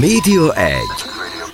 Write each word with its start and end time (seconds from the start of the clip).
Média 0.00 0.52
1. 0.54 0.78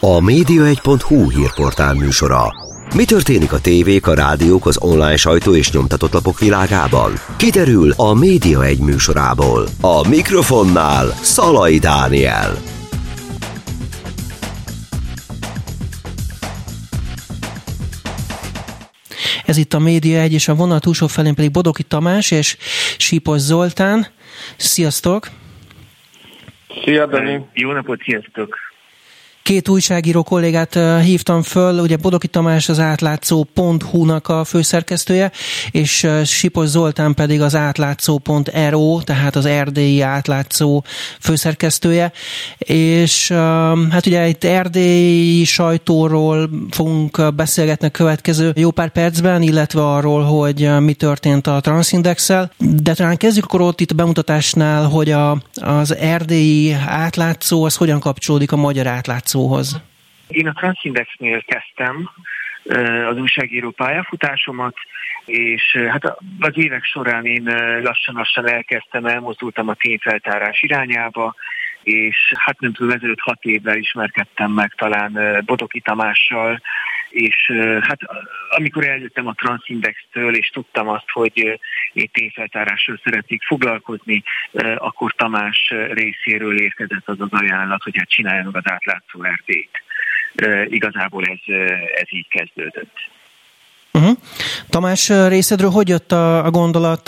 A 0.00 0.20
média1.hu 0.20 1.30
hírportál 1.30 1.94
műsora. 1.94 2.54
Mi 2.94 3.04
történik 3.04 3.52
a 3.52 3.60
tévék, 3.60 4.06
a 4.06 4.14
rádiók, 4.14 4.66
az 4.66 4.78
online 4.80 5.16
sajtó 5.16 5.54
és 5.54 5.70
nyomtatott 5.70 6.12
lapok 6.12 6.38
világában? 6.38 7.12
Kiderül 7.36 7.92
a 7.96 8.14
Média 8.14 8.64
1 8.64 8.78
műsorából. 8.78 9.68
A 9.80 10.08
mikrofonnál 10.08 11.14
Szalai 11.22 11.78
Dániel. 11.78 12.56
Ez 19.44 19.56
itt 19.56 19.74
a 19.74 19.78
Média 19.78 20.20
1, 20.20 20.32
és 20.32 20.48
a 20.48 20.54
vonal 20.54 20.80
túlsó 20.80 21.06
felén 21.06 21.34
pedig 21.34 21.50
Bodoki 21.50 21.82
Tamás 21.82 22.30
és 22.30 22.56
Sípos 22.98 23.40
Zoltán. 23.40 24.06
Sziasztok! 24.56 25.28
Szia, 26.68 27.06
Dani! 27.06 27.46
Jó 27.52 27.72
napot, 27.72 28.02
sziasztok! 28.02 28.56
Két 29.48 29.68
újságíró 29.68 30.22
kollégát 30.22 30.78
hívtam 31.02 31.42
föl, 31.42 31.78
ugye 31.78 31.96
Bodoki 31.96 32.26
Tamás 32.26 32.68
az 32.68 32.78
átlátszó.hu-nak 32.78 34.28
a 34.28 34.44
főszerkesztője, 34.44 35.32
és 35.70 36.06
Sipos 36.24 36.68
Zoltán 36.68 37.14
pedig 37.14 37.40
az 37.40 37.54
átlátszó.ro, 37.54 39.00
tehát 39.04 39.36
az 39.36 39.44
erdélyi 39.44 40.00
átlátszó 40.00 40.84
főszerkesztője, 41.20 42.12
és 42.58 43.30
hát 43.90 44.06
ugye 44.06 44.28
itt 44.28 44.44
erdélyi 44.44 45.44
sajtóról 45.44 46.50
fogunk 46.70 47.34
beszélgetni 47.34 47.86
a 47.86 47.90
következő 47.90 48.52
jó 48.56 48.70
pár 48.70 48.90
percben, 48.90 49.42
illetve 49.42 49.86
arról, 49.86 50.22
hogy 50.22 50.70
mi 50.80 50.92
történt 50.92 51.46
a 51.46 51.60
transindex 51.60 52.30
de 52.58 52.94
talán 52.94 53.16
kezdjük 53.16 53.44
akkor 53.44 53.60
ott 53.60 53.80
itt 53.80 53.90
a 53.90 53.94
bemutatásnál, 53.94 54.84
hogy 54.84 55.10
a, 55.10 55.42
az 55.54 55.96
erdélyi 55.96 56.72
átlátszó 56.86 57.64
az 57.64 57.76
hogyan 57.76 58.00
kapcsolódik 58.00 58.52
a 58.52 58.56
magyar 58.56 58.86
átlátszó 58.86 59.37
szóhoz? 59.38 59.82
Én 60.28 60.46
a 60.46 60.52
Transindexnél 60.52 61.42
kezdtem 61.42 62.10
az 63.10 63.16
újságíró 63.16 63.70
pályafutásomat, 63.70 64.76
és 65.24 65.76
hát 65.88 66.04
az 66.40 66.52
évek 66.52 66.84
során 66.84 67.26
én 67.26 67.42
lassan-lassan 67.82 68.48
elkezdtem, 68.48 69.06
elmozdultam 69.06 69.68
a 69.68 69.74
tényfeltárás 69.74 70.62
irányába, 70.62 71.34
és 71.82 72.16
hát 72.34 72.60
nem 72.60 72.72
tudom, 72.72 72.96
ezelőtt 72.96 73.20
hat 73.20 73.42
évvel 73.42 73.76
ismerkedtem 73.76 74.50
meg 74.50 74.74
talán 74.76 75.42
Bodoki 75.44 75.80
Tamással, 75.80 76.60
és 77.18 77.52
hát 77.80 78.00
amikor 78.48 78.84
eljöttem 78.84 79.26
a 79.26 79.34
Transindex-től, 79.34 80.36
és 80.36 80.48
tudtam 80.48 80.88
azt, 80.88 81.10
hogy 81.12 81.60
én 81.92 82.08
tényfeltárással 82.12 83.00
szeretnék 83.04 83.42
foglalkozni, 83.42 84.22
akkor 84.76 85.14
Tamás 85.16 85.74
részéről 85.90 86.60
érkezett 86.60 87.08
az 87.08 87.20
az 87.20 87.28
ajánlat, 87.30 87.82
hogy 87.82 87.96
hát 87.96 88.08
csináljanak 88.08 88.56
az 88.56 88.62
átlátszó 88.64 89.22
erdét. 89.22 89.70
Igazából 90.72 91.24
ez, 91.24 91.54
ez 91.94 92.06
így 92.10 92.28
kezdődött. 92.28 93.10
Uh-huh. 93.92 94.16
Tamás 94.68 95.08
részedről 95.08 95.70
hogy 95.70 95.88
jött 95.88 96.12
a, 96.12 96.44
a 96.44 96.50
gondolat, 96.50 97.02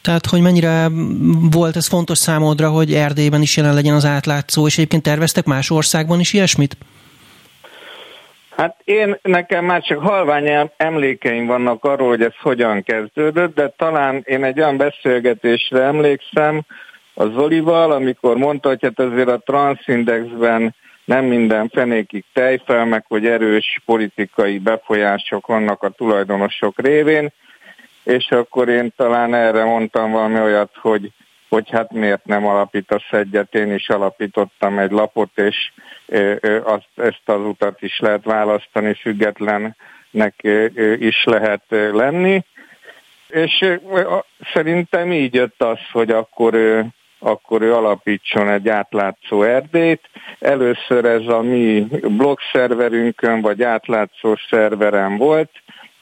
tehát 0.00 0.26
hogy 0.26 0.40
mennyire 0.40 0.88
volt 1.50 1.76
ez 1.76 1.86
fontos 1.86 2.18
számodra, 2.18 2.70
hogy 2.70 2.94
Erdélyben 2.94 3.42
is 3.42 3.56
jelen 3.56 3.74
legyen 3.74 3.94
az 3.94 4.04
átlátszó, 4.04 4.66
és 4.66 4.76
egyébként 4.76 5.02
terveztek 5.02 5.44
más 5.44 5.70
országban 5.70 6.20
is 6.20 6.32
ilyesmit? 6.32 6.76
Hát 8.56 8.76
én, 8.84 9.16
nekem 9.22 9.64
már 9.64 9.82
csak 9.82 9.98
halvány 9.98 10.70
emlékeim 10.76 11.46
vannak 11.46 11.84
arról, 11.84 12.08
hogy 12.08 12.22
ez 12.22 12.36
hogyan 12.40 12.82
kezdődött, 12.82 13.54
de 13.54 13.68
talán 13.76 14.22
én 14.24 14.44
egy 14.44 14.58
olyan 14.58 14.76
beszélgetésre 14.76 15.82
emlékszem 15.82 16.62
a 17.14 17.24
Zolival, 17.26 17.92
amikor 17.92 18.36
mondta, 18.36 18.68
hogy 18.68 18.82
hát 18.82 18.98
azért 18.98 19.28
a 19.28 19.38
Transindexben 19.38 20.74
nem 21.04 21.24
minden 21.24 21.68
fenékig 21.68 22.24
tejfel, 22.32 22.84
meg 22.84 23.04
hogy 23.08 23.26
erős 23.26 23.80
politikai 23.84 24.58
befolyások 24.58 25.46
vannak 25.46 25.82
a 25.82 25.88
tulajdonosok 25.88 26.80
révén, 26.80 27.32
és 28.04 28.30
akkor 28.30 28.68
én 28.68 28.92
talán 28.96 29.34
erre 29.34 29.64
mondtam 29.64 30.10
valami 30.10 30.40
olyat, 30.40 30.70
hogy, 30.80 31.10
hogy 31.48 31.70
hát 31.70 31.92
miért 31.92 32.24
nem 32.24 32.46
alapítasz 32.46 33.10
egyet, 33.10 33.54
én 33.54 33.72
is 33.72 33.88
alapítottam 33.88 34.78
egy 34.78 34.90
lapot, 34.90 35.30
és 35.34 35.72
azt, 36.62 36.88
ezt 36.96 37.22
az 37.24 37.40
utat 37.40 37.82
is 37.82 37.98
lehet 37.98 38.24
választani, 38.24 38.94
függetlennek 38.94 40.46
is 40.98 41.24
lehet 41.24 41.62
lenni. 41.68 42.44
És 43.28 43.78
szerintem 44.52 45.12
így 45.12 45.34
jött 45.34 45.62
az, 45.62 45.78
hogy 45.92 46.10
akkor 46.10 46.84
akkor 47.24 47.62
ő 47.62 47.74
alapítson 47.74 48.48
egy 48.48 48.68
átlátszó 48.68 49.42
erdét. 49.42 50.00
Először 50.38 51.04
ez 51.04 51.26
a 51.26 51.42
mi 51.42 51.86
blog 52.02 52.38
vagy 53.40 53.62
átlátszó 53.62 54.36
szerveren 54.50 55.16
volt, 55.16 55.50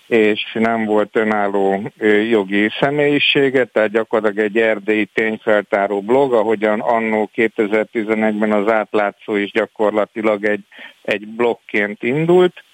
és 0.07 0.53
nem 0.55 0.85
volt 0.85 1.17
önálló 1.17 1.93
jogi 2.31 2.69
személyisége, 2.81 3.65
tehát 3.65 3.91
gyakorlatilag 3.91 4.45
egy 4.45 4.59
erdélyi 4.59 5.05
tényfeltáró 5.15 6.01
blog, 6.01 6.33
ahogyan 6.33 6.81
annó 6.81 7.31
2011-ben 7.35 8.53
az 8.53 8.69
átlátszó 8.69 9.37
is 9.37 9.51
gyakorlatilag 9.51 10.45
egy, 10.45 10.65
egy 11.03 11.27
blogként 11.27 12.03
indult, 12.03 12.65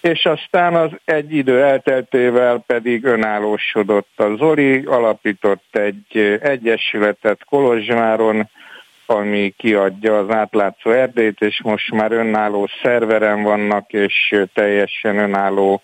és 0.00 0.24
aztán 0.24 0.74
az 0.74 0.90
egy 1.04 1.34
idő 1.34 1.62
elteltével 1.62 2.64
pedig 2.66 3.04
önállósodott 3.04 4.12
a 4.16 4.36
Zoli, 4.36 4.84
alapított 4.84 5.76
egy 5.76 6.38
egyesületet 6.42 7.44
Kolozsváron, 7.44 8.48
ami 9.06 9.54
kiadja 9.56 10.18
az 10.18 10.30
átlátszó 10.30 10.90
erdét, 10.90 11.40
és 11.40 11.60
most 11.62 11.92
már 11.92 12.12
önálló 12.12 12.68
szerveren 12.82 13.42
vannak, 13.42 13.92
és 13.92 14.34
teljesen 14.54 15.18
önálló 15.18 15.82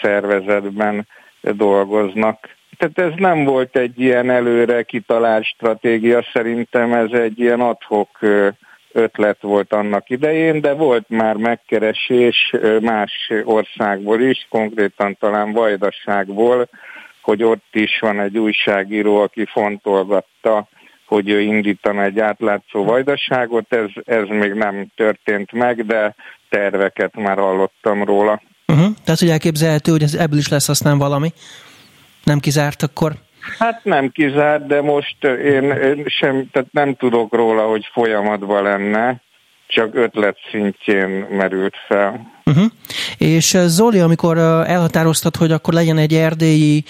szervezetben 0.00 1.06
dolgoznak. 1.40 2.48
Tehát 2.76 3.12
ez 3.12 3.18
nem 3.20 3.44
volt 3.44 3.76
egy 3.76 4.00
ilyen 4.00 4.30
előre 4.30 4.82
kitalált 4.82 5.44
stratégia, 5.44 6.24
szerintem 6.32 6.92
ez 6.92 7.10
egy 7.10 7.40
ilyen 7.40 7.60
adhok 7.60 8.18
ötlet 8.92 9.42
volt 9.42 9.72
annak 9.72 10.10
idején, 10.10 10.60
de 10.60 10.72
volt 10.72 11.08
már 11.08 11.36
megkeresés 11.36 12.54
más 12.80 13.30
országból 13.44 14.20
is, 14.20 14.46
konkrétan 14.50 15.16
talán 15.20 15.52
Vajdaságból, 15.52 16.68
hogy 17.20 17.42
ott 17.42 17.68
is 17.72 17.98
van 18.00 18.20
egy 18.20 18.38
újságíró, 18.38 19.16
aki 19.16 19.44
fontolgatta, 19.44 20.68
hogy 21.06 21.28
ő 21.28 21.40
indítana 21.40 22.02
egy 22.02 22.20
átlátszó 22.20 22.84
vajdaságot. 22.84 23.72
Ez, 23.72 23.88
ez 24.04 24.26
még 24.28 24.52
nem 24.52 24.86
történt 24.96 25.52
meg, 25.52 25.86
de 25.86 26.14
terveket 26.48 27.16
már 27.16 27.36
hallottam 27.36 28.04
róla. 28.04 28.42
Uh-huh. 28.66 28.94
Tehát, 29.04 29.20
hogy 29.20 29.30
elképzelhető, 29.30 29.90
hogy 29.90 30.02
ez 30.02 30.14
ebből 30.14 30.38
is 30.38 30.48
lesz 30.48 30.68
aztán 30.68 30.98
valami? 30.98 31.32
Nem 32.24 32.38
kizárt 32.38 32.82
akkor? 32.82 33.12
Hát 33.58 33.84
nem 33.84 34.10
kizárt, 34.10 34.66
de 34.66 34.82
most 34.82 35.24
én, 35.24 35.70
én 35.70 36.04
sem, 36.06 36.50
tehát 36.50 36.72
nem 36.72 36.94
tudok 36.94 37.34
róla, 37.34 37.66
hogy 37.66 37.88
folyamatban 37.92 38.62
lenne, 38.62 39.22
csak 39.66 39.94
ötlet 39.94 40.38
szintjén 40.50 41.08
merült 41.30 41.74
fel. 41.86 42.32
Uh-huh. 42.44 42.64
És 43.18 43.56
Zoli, 43.66 43.98
amikor 43.98 44.38
elhatároztad, 44.38 45.36
hogy 45.36 45.52
akkor 45.52 45.74
legyen 45.74 45.98
egy 45.98 46.14
erdélyi 46.14 46.84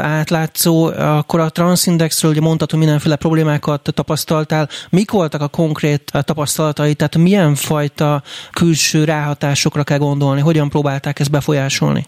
átlátszó, 0.00 0.84
akkor 0.98 1.40
a 1.40 1.50
Transindexről 1.50 2.30
ugye 2.30 2.40
mondtad, 2.40 2.70
hogy 2.70 2.78
mindenféle 2.78 3.16
problémákat 3.16 3.88
tapasztaltál. 3.94 4.68
Mik 4.90 5.10
voltak 5.10 5.40
a 5.40 5.48
konkrét 5.48 6.12
tapasztalatai? 6.24 6.94
Tehát 6.94 7.16
milyen 7.16 7.54
fajta 7.54 8.22
külső 8.52 9.04
ráhatásokra 9.04 9.84
kell 9.84 9.98
gondolni? 9.98 10.40
Hogyan 10.40 10.68
próbálták 10.68 11.18
ezt 11.18 11.30
befolyásolni? 11.30 12.04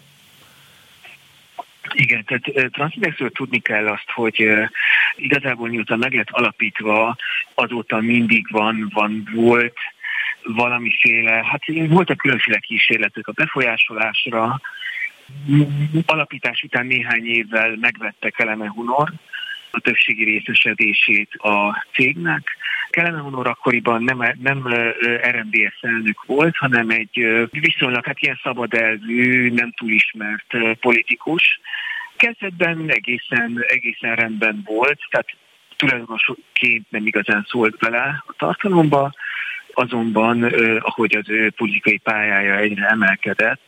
Igen, 1.93 2.25
tehát 2.25 2.71
Transzindexről 2.71 3.31
tudni 3.31 3.59
kell 3.59 3.87
azt, 3.87 4.09
hogy 4.15 4.47
igazából 5.15 5.69
miután 5.69 5.97
meg 5.97 6.13
lett 6.13 6.29
alapítva, 6.29 7.15
azóta 7.53 7.99
mindig 8.01 8.47
van, 8.51 8.91
van 8.93 9.29
volt 9.35 9.73
valamiféle, 10.45 11.31
hát 11.31 11.61
voltak 11.87 12.17
különféle 12.17 12.59
kísérletek 12.59 13.27
a 13.27 13.31
befolyásolásra, 13.31 14.61
alapítás 16.05 16.61
után 16.63 16.85
néhány 16.85 17.25
évvel 17.25 17.75
megvette 17.79 18.29
Keleme 18.29 18.67
Hunor 18.67 19.13
a 19.71 19.79
többségi 19.79 20.23
részesedését 20.23 21.33
a 21.33 21.85
cégnek. 21.93 22.57
Keleme 22.89 23.19
Hunor 23.19 23.47
akkoriban 23.47 24.03
nem, 24.03 24.17
nem 24.41 24.67
RMDS 25.31 25.77
elnök 25.81 26.25
volt, 26.25 26.55
hanem 26.57 26.89
egy 26.89 27.47
viszonylag 27.51 28.05
hát 28.05 28.19
ilyen 28.19 28.39
szabad 28.43 28.73
elvű, 28.73 29.51
nem 29.51 29.71
túl 29.71 29.91
ismert 29.91 30.77
politikus. 30.79 31.59
Kezdetben 32.15 32.91
egészen, 32.91 33.63
egészen 33.67 34.15
rendben 34.15 34.61
volt, 34.65 34.99
tehát 35.09 35.27
tulajdonosként 35.75 36.91
nem 36.91 37.05
igazán 37.05 37.45
szólt 37.49 37.77
bele 37.77 38.23
a 38.27 38.33
tartalomba, 38.37 39.13
azonban 39.75 40.43
ahogy 40.79 41.15
az 41.15 41.29
ő 41.29 41.49
politikai 41.49 41.97
pályája 41.97 42.55
egyre 42.55 42.87
emelkedett, 42.87 43.61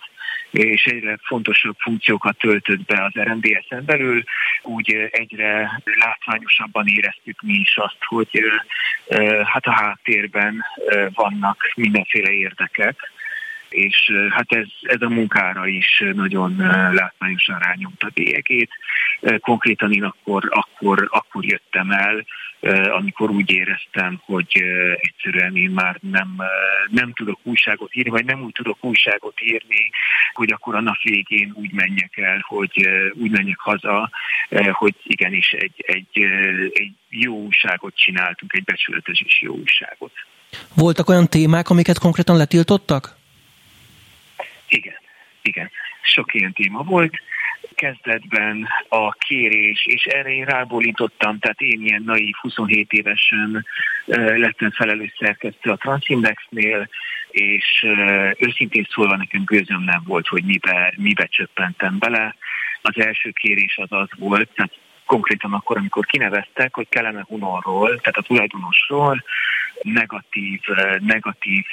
és 0.52 0.86
egyre 0.86 1.20
fontosabb 1.24 1.76
funkciókat 1.78 2.38
töltött 2.38 2.86
be 2.86 3.04
az 3.04 3.22
RMDS-en 3.22 3.86
belül, 3.86 4.24
úgy 4.62 5.10
egyre 5.12 5.82
látványosabban 5.84 6.88
éreztük 6.88 7.42
mi 7.42 7.54
is 7.54 7.78
azt, 7.78 7.98
hogy 8.00 8.42
hát 9.44 9.66
a 9.66 9.72
háttérben 9.72 10.64
vannak 11.14 11.72
mindenféle 11.76 12.32
érdekek, 12.32 13.12
és 13.70 14.12
hát 14.30 14.52
ez, 14.52 14.68
ez 14.82 15.02
a 15.02 15.10
munkára 15.10 15.68
is 15.68 16.04
nagyon 16.14 16.56
látványosan 16.94 17.60
rányomta 17.60 18.10
bélyegét. 18.14 18.70
Konkrétan 19.40 19.92
én 19.92 20.04
akkor, 20.04 20.50
akkor, 20.50 21.08
akkor 21.12 21.46
jöttem 21.46 21.92
el, 21.92 22.26
amikor 22.90 23.30
úgy 23.30 23.52
éreztem, 23.52 24.22
hogy 24.26 24.64
egyszerűen 24.96 25.56
én 25.56 25.70
már 25.70 25.98
nem, 26.02 26.38
nem 26.90 27.14
tudok 27.14 27.40
újságot 27.44 27.96
írni, 27.96 28.10
vagy 28.10 28.26
nem 28.26 28.42
úgy 28.44 28.54
tudok 28.54 28.78
újságot 28.84 29.42
írni, 29.42 29.90
hogy 30.34 30.52
akkor 30.52 30.76
a 30.76 30.82
nap 30.82 31.02
végén 31.04 31.52
úgy 31.56 31.72
menjek 31.72 32.18
el, 32.18 32.44
hogy 32.48 32.90
úgy 33.14 33.32
menjek 33.32 33.60
haza, 33.60 34.10
hogy 34.72 34.96
igenis 35.04 35.52
egy, 35.52 35.84
egy, 35.88 36.24
egy 36.74 36.92
jó 37.10 37.36
újságot 37.36 37.96
csináltunk, 37.96 38.54
egy 38.54 38.64
becsületes 38.64 39.22
és 39.26 39.42
jó 39.42 39.54
újságot. 39.54 40.12
Voltak 40.76 41.10
olyan 41.10 41.28
témák, 41.28 41.70
amiket 41.70 42.00
konkrétan 42.00 42.38
letiltottak? 42.38 43.17
Igen, 44.68 44.98
igen. 45.42 45.72
Sok 46.02 46.34
ilyen 46.34 46.54
téma 46.54 46.84
volt. 46.84 47.22
Kezdetben 47.76 48.68
a 48.90 49.12
kérés, 49.12 49.86
és 49.86 50.04
erre 50.04 50.30
én 50.30 50.46
rábólítottam, 50.46 51.40
tehát 51.40 51.62
én 51.62 51.82
ilyen 51.86 52.04
naív 52.06 52.36
27 52.36 52.92
évesen 52.92 53.66
lettem 54.36 54.72
felelős 54.72 55.14
szerkesztő 55.20 55.72
a 55.72 55.76
Transindexnél, 55.76 56.90
és 57.30 57.86
őszintén 58.38 58.88
szólva 58.90 59.16
nekem 59.16 59.44
gőzöm 59.44 59.82
nem 59.84 60.04
volt, 60.06 60.28
hogy 60.28 60.44
mibe, 60.44 60.94
mibe 60.98 61.26
csöppentem 61.26 61.98
bele. 62.00 62.36
Az 62.82 63.00
első 63.00 63.32
kérés 63.32 63.78
az 63.78 63.92
az 63.92 64.08
volt, 64.18 64.50
tehát 64.50 64.72
konkrétan 65.08 65.54
akkor, 65.54 65.78
amikor 65.78 66.06
kineveztek, 66.06 66.74
hogy 66.76 66.90
Keleme 66.90 67.26
Hunorról, 67.28 67.88
tehát 67.88 68.18
a 68.18 68.22
tulajdonosról 68.22 69.24
negatív, 69.82 70.62
negatív 71.00 71.66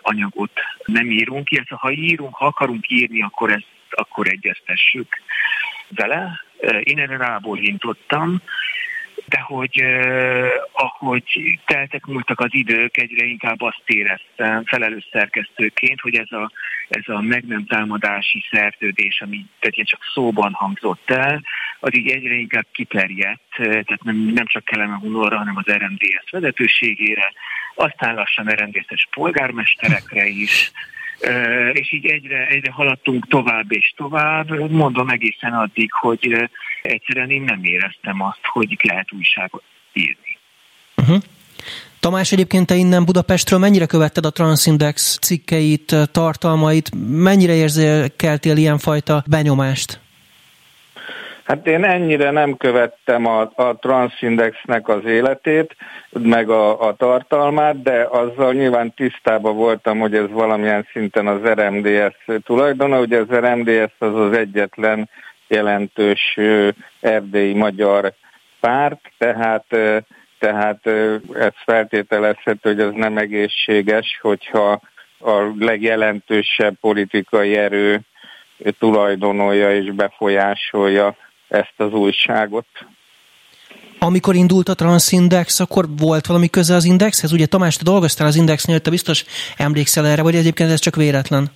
anyagot 0.00 0.50
nem 0.84 1.10
írunk, 1.10 1.50
illetve 1.50 1.76
ha 1.76 1.90
írunk, 1.90 2.34
ha 2.34 2.46
akarunk 2.46 2.90
írni, 2.90 3.22
akkor 3.22 3.50
ezt 3.50 3.66
akkor 3.90 4.28
egyeztessük 4.28 5.16
vele. 5.88 6.40
Én 6.82 6.98
erre 6.98 7.16
rábólintottam, 7.16 8.42
de 9.32 9.40
hogy 9.40 9.80
eh, 9.80 10.50
ahogy 10.72 11.60
teltek 11.66 12.06
múltak 12.06 12.40
az 12.40 12.48
idők, 12.50 12.96
egyre 12.96 13.24
inkább 13.24 13.60
azt 13.60 13.82
éreztem 13.84 14.64
felelős 14.64 15.08
szerkesztőként, 15.12 16.00
hogy 16.00 16.14
ez 16.14 16.32
a, 16.32 16.50
ez 16.88 17.02
a 17.06 17.20
meg 17.20 17.44
nem 17.44 17.66
támadási 17.66 18.44
szerződés, 18.50 19.20
ami 19.20 19.46
tehát 19.58 19.88
csak 19.88 20.00
szóban 20.14 20.52
hangzott 20.52 21.10
el, 21.10 21.42
az 21.80 21.96
így 21.96 22.10
egyre 22.10 22.34
inkább 22.34 22.66
kiterjedt, 22.72 23.42
tehát 23.56 24.02
nem, 24.02 24.16
nem 24.16 24.46
csak 24.46 24.64
Keleme 24.64 24.96
Hunorra, 24.96 25.36
hanem 25.36 25.56
az 25.56 25.72
RMDS 25.72 26.30
vezetőségére, 26.30 27.32
aztán 27.74 28.14
lassan 28.14 28.48
RMDS-es 28.48 29.08
polgármesterekre 29.10 30.26
is, 30.26 30.72
és 31.72 31.92
így 31.92 32.06
egyre, 32.06 32.46
egyre 32.46 32.70
haladtunk 32.72 33.28
tovább 33.28 33.72
és 33.72 33.92
tovább, 33.96 34.70
mondom 34.70 35.08
egészen 35.08 35.52
addig, 35.52 35.92
hogy 35.92 36.50
egyszerűen 36.82 37.30
én 37.30 37.42
nem 37.42 37.64
éreztem 37.64 38.22
azt, 38.22 38.40
hogy 38.42 38.78
lehet 38.82 39.12
újságot 39.12 39.62
írni. 39.92 40.38
Uh-huh. 40.96 41.22
Tamás, 42.00 42.32
egyébként 42.32 42.66
te 42.66 42.74
innen 42.74 43.04
Budapestről 43.04 43.58
mennyire 43.58 43.86
követted 43.86 44.26
a 44.26 44.30
Transindex 44.30 45.18
cikkeit, 45.20 45.96
tartalmait, 46.12 46.90
mennyire 47.06 47.54
érzékeltél 47.54 48.56
ilyenfajta 48.56 49.24
benyomást? 49.26 50.00
Hát 51.44 51.66
én 51.66 51.84
ennyire 51.84 52.30
nem 52.30 52.56
követtem 52.56 53.26
a, 53.26 53.40
a 53.54 53.76
Transindexnek 53.80 54.88
az 54.88 55.04
életét, 55.04 55.76
meg 56.10 56.50
a, 56.50 56.88
a 56.88 56.96
tartalmát, 56.96 57.82
de 57.82 58.06
azzal 58.10 58.52
nyilván 58.52 58.94
tisztában 58.94 59.56
voltam, 59.56 59.98
hogy 59.98 60.14
ez 60.14 60.30
valamilyen 60.30 60.86
szinten 60.92 61.26
az 61.26 61.40
RMDS 61.42 62.26
tulajdona. 62.44 63.00
Ugye 63.00 63.18
az 63.18 63.28
RMDS 63.30 63.92
az 63.98 64.14
az 64.14 64.32
egyetlen 64.32 65.08
jelentős 65.48 66.38
erdélyi 67.00 67.54
magyar 67.54 68.12
párt, 68.60 69.00
tehát 69.18 69.64
tehát 70.38 70.86
ez 71.34 71.52
feltételezhető, 71.64 72.70
hogy 72.70 72.80
ez 72.80 72.92
nem 72.92 73.18
egészséges, 73.18 74.18
hogyha 74.20 74.80
a 75.18 75.32
legjelentősebb 75.58 76.74
politikai 76.80 77.56
erő 77.56 78.00
tulajdonolja 78.78 79.76
és 79.76 79.90
befolyásolja 79.90 81.16
ezt 81.52 81.74
az 81.76 81.92
újságot. 81.92 82.66
Amikor 83.98 84.34
indult 84.34 84.68
a 84.68 84.74
Transindex, 84.74 85.60
akkor 85.60 85.84
volt 85.98 86.26
valami 86.26 86.48
köze 86.48 86.74
az 86.74 86.84
Indexhez? 86.84 87.32
Ugye 87.32 87.46
Tamás, 87.46 87.76
te 87.76 87.84
dolgoztál 87.84 88.26
az 88.26 88.36
Indexnél, 88.36 88.80
te 88.80 88.90
biztos 88.90 89.24
emlékszel 89.56 90.06
erre, 90.06 90.22
vagy 90.22 90.34
egyébként 90.34 90.70
ez 90.70 90.80
csak 90.80 90.96
véletlen? 90.96 91.50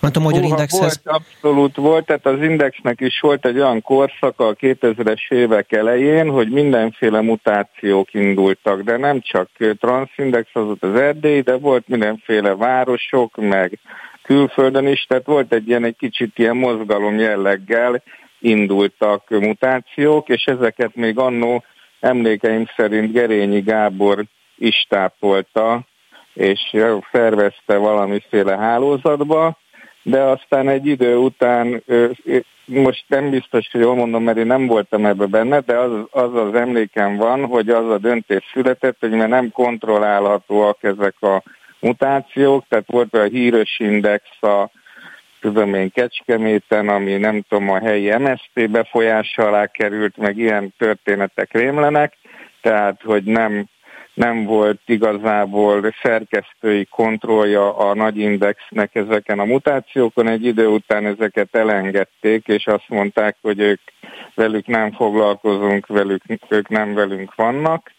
Mert 0.00 0.16
a 0.16 0.20
Magyar 0.20 0.40
Húha, 0.40 0.50
Indexhez. 0.50 1.00
Volt, 1.04 1.22
abszolút 1.22 1.76
volt, 1.76 2.06
tehát 2.06 2.26
az 2.26 2.42
Indexnek 2.42 3.00
is 3.00 3.20
volt 3.20 3.46
egy 3.46 3.58
olyan 3.58 3.82
korszaka 3.82 4.46
a 4.46 4.54
2000-es 4.54 5.30
évek 5.30 5.72
elején, 5.72 6.28
hogy 6.28 6.48
mindenféle 6.48 7.20
mutációk 7.20 8.14
indultak, 8.14 8.82
de 8.82 8.96
nem 8.96 9.20
csak 9.20 9.48
Transindex, 9.80 10.48
az 10.52 10.62
ott 10.62 10.82
az 10.82 10.94
Erdély, 10.94 11.40
de 11.40 11.56
volt 11.56 11.88
mindenféle 11.88 12.54
városok, 12.54 13.36
meg 13.36 13.78
külföldön 14.22 14.86
is, 14.86 15.04
tehát 15.08 15.26
volt 15.26 15.52
egy 15.52 15.68
ilyen 15.68 15.84
egy 15.84 15.96
kicsit 15.98 16.38
ilyen 16.38 16.56
mozgalom 16.56 17.18
jelleggel, 17.18 18.02
indultak 18.40 19.28
mutációk, 19.28 20.28
és 20.28 20.44
ezeket 20.44 20.94
még 20.94 21.18
annó 21.18 21.64
emlékeim 22.00 22.66
szerint 22.76 23.12
Gerényi 23.12 23.60
Gábor 23.60 24.24
is 24.56 24.86
tápolta, 24.88 25.80
és 26.34 26.76
szervezte 27.12 27.76
valamiféle 27.76 28.56
hálózatba, 28.56 29.58
de 30.02 30.20
aztán 30.20 30.68
egy 30.68 30.86
idő 30.86 31.16
után, 31.16 31.82
most 32.64 33.04
nem 33.06 33.30
biztos, 33.30 33.68
hogy 33.72 33.80
jól 33.80 33.94
mondom, 33.94 34.22
mert 34.22 34.38
én 34.38 34.46
nem 34.46 34.66
voltam 34.66 35.06
ebbe 35.06 35.26
benne, 35.26 35.60
de 35.60 35.76
az 35.76 35.90
az, 36.10 36.34
az 36.34 36.54
emlékem 36.54 37.16
van, 37.16 37.46
hogy 37.46 37.68
az 37.68 37.90
a 37.90 37.98
döntés 37.98 38.44
született, 38.52 38.96
hogy 39.00 39.10
mert 39.10 39.30
nem 39.30 39.50
kontrollálhatóak 39.50 40.82
ezek 40.82 41.14
a 41.20 41.42
mutációk, 41.80 42.64
tehát 42.68 42.90
volt 42.90 43.14
a 43.14 43.22
híres 43.22 43.78
index 43.78 44.42
a 44.42 44.70
tudom 45.40 45.74
én 45.74 45.90
Kecskeméten, 45.90 46.88
ami 46.88 47.16
nem 47.16 47.44
tudom 47.48 47.70
a 47.70 47.78
helyi 47.78 48.16
MSZP 48.16 48.70
befolyása 48.70 49.46
alá 49.46 49.66
került, 49.66 50.16
meg 50.16 50.38
ilyen 50.38 50.74
történetek 50.78 51.52
rémlenek, 51.52 52.12
tehát 52.60 53.02
hogy 53.02 53.24
nem, 53.24 53.66
nem 54.14 54.44
volt 54.44 54.80
igazából 54.86 55.94
szerkesztői 56.02 56.84
kontrollja 56.84 57.76
a 57.76 57.94
nagy 57.94 58.18
indexnek 58.18 58.94
ezeken 58.94 59.38
a 59.38 59.44
mutációkon, 59.44 60.28
egy 60.28 60.44
idő 60.44 60.66
után 60.66 61.06
ezeket 61.06 61.48
elengedték, 61.54 62.46
és 62.46 62.66
azt 62.66 62.88
mondták, 62.88 63.36
hogy 63.42 63.60
ők 63.60 63.80
velük 64.34 64.66
nem 64.66 64.92
foglalkozunk, 64.92 65.86
velük, 65.86 66.22
ők 66.48 66.68
nem 66.68 66.94
velünk 66.94 67.34
vannak, 67.34 67.94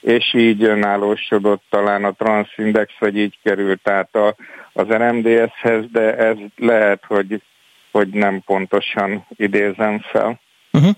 és 0.00 0.34
így 0.34 0.62
önállósodott 0.62 1.62
talán 1.70 2.04
a 2.04 2.12
Transindex, 2.12 2.92
vagy 2.98 3.16
így 3.16 3.38
került 3.42 3.88
át 3.88 4.14
a, 4.14 4.34
az 4.72 4.86
RMDS-hez, 4.88 5.84
de 5.92 6.16
ez 6.16 6.36
lehet, 6.56 7.04
hogy, 7.06 7.42
hogy 7.90 8.08
nem 8.08 8.42
pontosan 8.46 9.26
idézem 9.36 10.00
fel. 10.00 10.40
Uh-huh. 10.72 10.94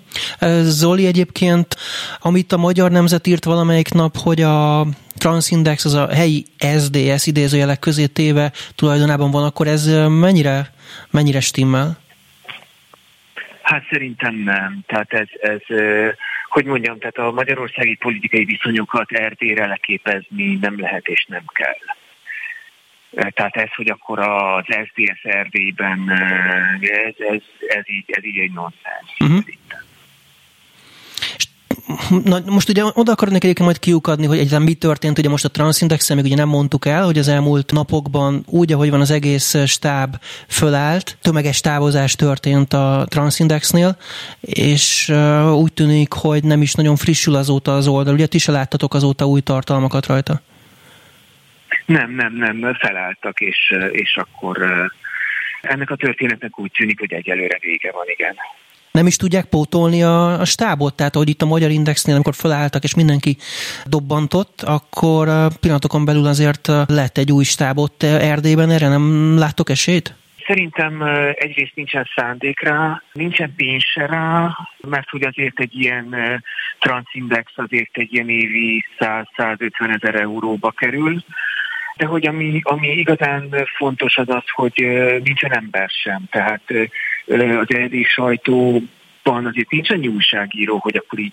Zoli 0.62 1.06
egyébként, 1.06 1.76
amit 2.18 2.52
a 2.52 2.56
Magyar 2.56 2.90
Nemzet 2.90 3.26
írt 3.26 3.44
valamelyik 3.44 3.92
nap, 3.92 4.16
hogy 4.16 4.40
a 4.40 4.86
Transindex 5.16 5.84
az 5.84 5.94
a 5.94 6.08
helyi 6.08 6.44
SDS 6.78 7.26
idézőjelek 7.26 7.78
közé 7.78 8.06
téve 8.06 8.52
tulajdonában 8.74 9.30
van, 9.30 9.44
akkor 9.44 9.66
ez 9.66 9.86
mennyire, 10.08 10.72
mennyire 11.10 11.40
stimmel? 11.40 11.98
Hát 13.62 13.82
szerintem 13.90 14.34
nem. 14.34 14.80
Tehát 14.86 15.12
ez, 15.12 15.26
ez 15.40 15.76
hogy 16.52 16.64
mondjam, 16.64 16.98
tehát 16.98 17.16
a 17.16 17.30
magyarországi 17.30 17.94
politikai 17.94 18.44
viszonyokat 18.44 19.12
erdére 19.12 19.66
leképezni 19.66 20.54
nem 20.60 20.80
lehet 20.80 21.06
és 21.06 21.24
nem 21.28 21.44
kell. 21.46 21.78
Tehát 23.30 23.56
ez, 23.56 23.74
hogy 23.74 23.90
akkor 23.90 24.18
az 24.18 24.64
SZDSZ 24.64 25.24
Erdélyben 25.24 26.10
ez, 26.80 27.14
ez, 27.18 27.42
ez, 27.68 27.82
így, 27.90 28.04
ez 28.06 28.24
így 28.24 28.38
egy 28.38 28.52
nonsens. 28.52 29.16
Uh-huh. 29.18 29.44
Na, 32.24 32.38
most 32.46 32.68
ugye 32.68 32.82
oda 32.94 33.12
akarnék 33.12 33.44
egyébként 33.44 33.66
majd 33.66 33.78
kiukadni, 33.78 34.26
hogy 34.26 34.38
egyáltalán 34.38 34.62
mi 34.62 34.74
történt, 34.74 35.18
ugye 35.18 35.28
most 35.28 35.44
a 35.44 35.48
transindex 35.48 36.12
még 36.12 36.24
ugye 36.24 36.36
nem 36.36 36.48
mondtuk 36.48 36.86
el, 36.86 37.04
hogy 37.04 37.18
az 37.18 37.28
elmúlt 37.28 37.72
napokban 37.72 38.44
úgy, 38.46 38.72
ahogy 38.72 38.90
van 38.90 39.00
az 39.00 39.10
egész 39.10 39.66
stáb 39.66 40.16
fölállt, 40.48 41.16
tömeges 41.20 41.60
távozás 41.60 42.14
történt 42.14 42.72
a 42.72 43.06
Transindexnél, 43.08 43.96
és 44.40 45.12
úgy 45.54 45.72
tűnik, 45.72 46.12
hogy 46.12 46.44
nem 46.44 46.62
is 46.62 46.74
nagyon 46.74 46.96
frissül 46.96 47.34
azóta 47.34 47.74
az 47.74 47.86
oldal. 47.86 48.14
Ugye 48.14 48.26
ti 48.26 48.38
se 48.38 48.52
láttatok 48.52 48.94
azóta 48.94 49.26
új 49.26 49.40
tartalmakat 49.40 50.06
rajta? 50.06 50.40
Nem, 51.86 52.10
nem, 52.14 52.34
nem, 52.34 52.76
felálltak, 52.80 53.40
és, 53.40 53.74
és 53.92 54.16
akkor 54.16 54.90
Ennek 55.62 55.90
a 55.90 55.96
történetnek 55.96 56.58
úgy 56.58 56.70
tűnik, 56.70 56.98
hogy 56.98 57.12
egyelőre 57.12 57.58
vége 57.60 57.92
van, 57.92 58.04
igen. 58.06 58.36
Nem 58.92 59.06
is 59.06 59.16
tudják 59.16 59.44
pótolni 59.44 60.02
a, 60.02 60.40
a 60.40 60.44
stábot? 60.44 60.94
Tehát, 60.94 61.14
hogy 61.14 61.28
itt 61.28 61.42
a 61.42 61.46
Magyar 61.46 61.70
Indexnél, 61.70 62.14
amikor 62.14 62.34
felálltak 62.34 62.82
és 62.82 62.94
mindenki 62.94 63.36
dobbantott, 63.86 64.62
akkor 64.62 65.28
pillanatokon 65.60 66.04
belül 66.04 66.26
azért 66.26 66.66
lett 66.86 67.18
egy 67.18 67.32
új 67.32 67.44
stábot 67.44 68.02
Erdélyben. 68.02 68.70
Erre 68.70 68.88
nem 68.88 69.36
láttok 69.38 69.70
esélyt? 69.70 70.14
Szerintem 70.46 71.02
egyrészt 71.34 71.74
nincsen 71.74 72.08
szándék 72.14 72.60
rá, 72.60 73.02
nincsen 73.12 73.54
pénz 73.56 73.82
se 73.84 74.06
rá, 74.06 74.56
mert 74.88 75.08
hogy 75.08 75.22
azért 75.22 75.60
egy 75.60 75.74
ilyen 75.74 76.16
transindex 76.78 77.52
azért 77.54 77.96
egy 77.96 78.12
ilyen 78.14 78.28
évi 78.28 78.84
100-150 78.98 80.02
ezer 80.02 80.14
euróba 80.14 80.70
kerül, 80.70 81.24
de 81.96 82.06
hogy 82.06 82.26
ami, 82.26 82.60
ami 82.62 82.88
igazán 82.88 83.48
fontos 83.76 84.16
az 84.16 84.28
az, 84.28 84.44
hogy 84.54 84.74
nincsen 85.22 85.52
ember 85.52 85.88
sem. 85.88 86.22
Tehát 86.30 86.62
az 87.40 87.74
erdély 87.74 88.02
sajtóban 88.02 89.46
azért 89.46 89.70
nincsen 89.70 90.06
újságíró, 90.06 90.78
hogy 90.78 90.96
akkor 90.96 91.18
így 91.18 91.32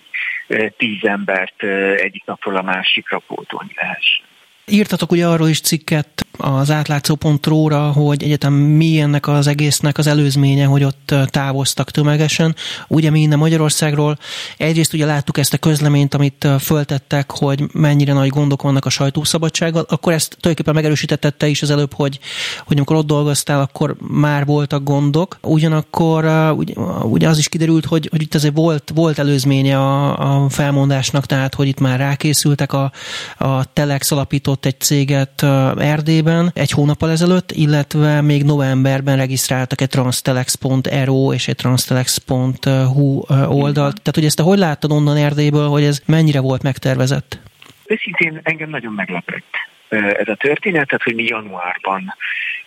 tíz 0.76 1.04
embert 1.04 1.62
egyik 1.96 2.24
napról 2.24 2.56
a 2.56 2.62
másikra 2.62 3.18
pótolni 3.18 3.72
lehessen. 3.74 4.29
Írtatok 4.70 5.12
ugye 5.12 5.26
arról 5.26 5.48
is 5.48 5.60
cikket 5.60 6.26
az 6.40 6.70
átlátszó.ro-ra, 6.70 7.92
hogy 7.92 8.22
egyetem 8.22 8.52
mi 8.52 9.00
ennek 9.00 9.28
az 9.28 9.46
egésznek 9.46 9.98
az 9.98 10.06
előzménye, 10.06 10.64
hogy 10.64 10.84
ott 10.84 11.14
távoztak 11.26 11.90
tömegesen. 11.90 12.54
Ugye 12.88 13.10
mi 13.10 13.20
innen 13.20 13.38
Magyarországról 13.38 14.18
egyrészt 14.56 14.92
ugye 14.92 15.06
láttuk 15.06 15.38
ezt 15.38 15.52
a 15.54 15.58
közleményt, 15.58 16.14
amit 16.14 16.48
föltettek, 16.60 17.30
hogy 17.30 17.64
mennyire 17.72 18.12
nagy 18.12 18.28
gondok 18.28 18.62
vannak 18.62 18.84
a 18.84 18.90
sajtószabadsággal, 18.90 19.84
akkor 19.88 20.12
ezt 20.12 20.28
tulajdonképpen 20.28 20.74
megerősítette 20.74 21.46
is 21.46 21.62
az 21.62 21.70
előbb, 21.70 21.94
hogy, 21.94 22.18
hogy 22.66 22.76
amikor 22.76 22.96
ott 22.96 23.06
dolgoztál, 23.06 23.60
akkor 23.60 23.96
már 24.00 24.44
voltak 24.44 24.82
gondok. 24.82 25.38
Ugyanakkor 25.42 26.24
ugye, 26.56 26.74
ugye 27.02 27.28
az 27.28 27.38
is 27.38 27.48
kiderült, 27.48 27.86
hogy, 27.86 28.08
hogy 28.10 28.22
itt 28.22 28.34
azért 28.34 28.56
volt, 28.56 28.92
volt 28.94 29.18
előzménye 29.18 29.78
a, 29.78 30.44
a 30.44 30.48
felmondásnak, 30.48 31.26
tehát 31.26 31.54
hogy 31.54 31.68
itt 31.68 31.80
már 31.80 31.98
rákészültek 31.98 32.72
a, 32.72 32.92
a 33.38 33.72
Telex 33.72 34.10
alapított 34.10 34.59
alapított 34.60 34.64
egy 34.64 34.80
céget 34.80 35.42
Erdélyben 35.78 36.50
egy 36.54 36.70
hónappal 36.70 37.10
ezelőtt, 37.10 37.52
illetve 37.52 38.20
még 38.20 38.44
novemberben 38.44 39.16
regisztráltak 39.16 39.80
egy 39.80 39.88
transtelex.ro 39.88 41.32
és 41.32 41.48
egy 41.48 41.56
transtelex.hu 41.56 43.22
oldalt. 43.48 44.02
Tehát, 44.02 44.14
hogy 44.14 44.24
ezt 44.24 44.40
a 44.40 44.42
hogy 44.42 44.58
láttad 44.58 44.92
onnan 44.92 45.16
Erdélyből, 45.16 45.68
hogy 45.68 45.84
ez 45.84 46.02
mennyire 46.06 46.40
volt 46.40 46.62
megtervezett? 46.62 47.38
Őszintén 47.86 48.40
engem 48.42 48.70
nagyon 48.70 48.92
meglepett 48.92 49.52
ez 49.88 50.28
a 50.28 50.34
történet, 50.34 50.86
tehát 50.86 51.02
hogy 51.02 51.14
mi 51.14 51.24
januárban 51.24 52.14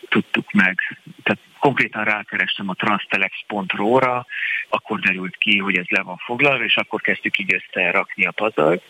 tudtuk 0.10 0.52
meg. 0.52 0.78
Tehát 1.24 1.42
konkrétan 1.60 2.04
rákerestem 2.04 2.70
a 2.70 2.74
transtelex.ro-ra, 2.74 4.26
akkor 4.70 5.00
derült 5.00 5.36
ki, 5.38 5.58
hogy 5.58 5.78
ez 5.78 5.86
le 5.88 6.02
van 6.02 6.18
foglalva, 6.18 6.64
és 6.64 6.76
akkor 6.76 7.02
kezdtük 7.02 7.38
így 7.38 7.54
összerakni 7.54 8.26
a 8.26 8.32
pazart, 8.32 8.82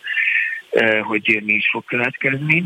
hogy 1.03 1.41
mi 1.45 1.53
is 1.53 1.69
fog 1.72 1.86
következni. 1.86 2.65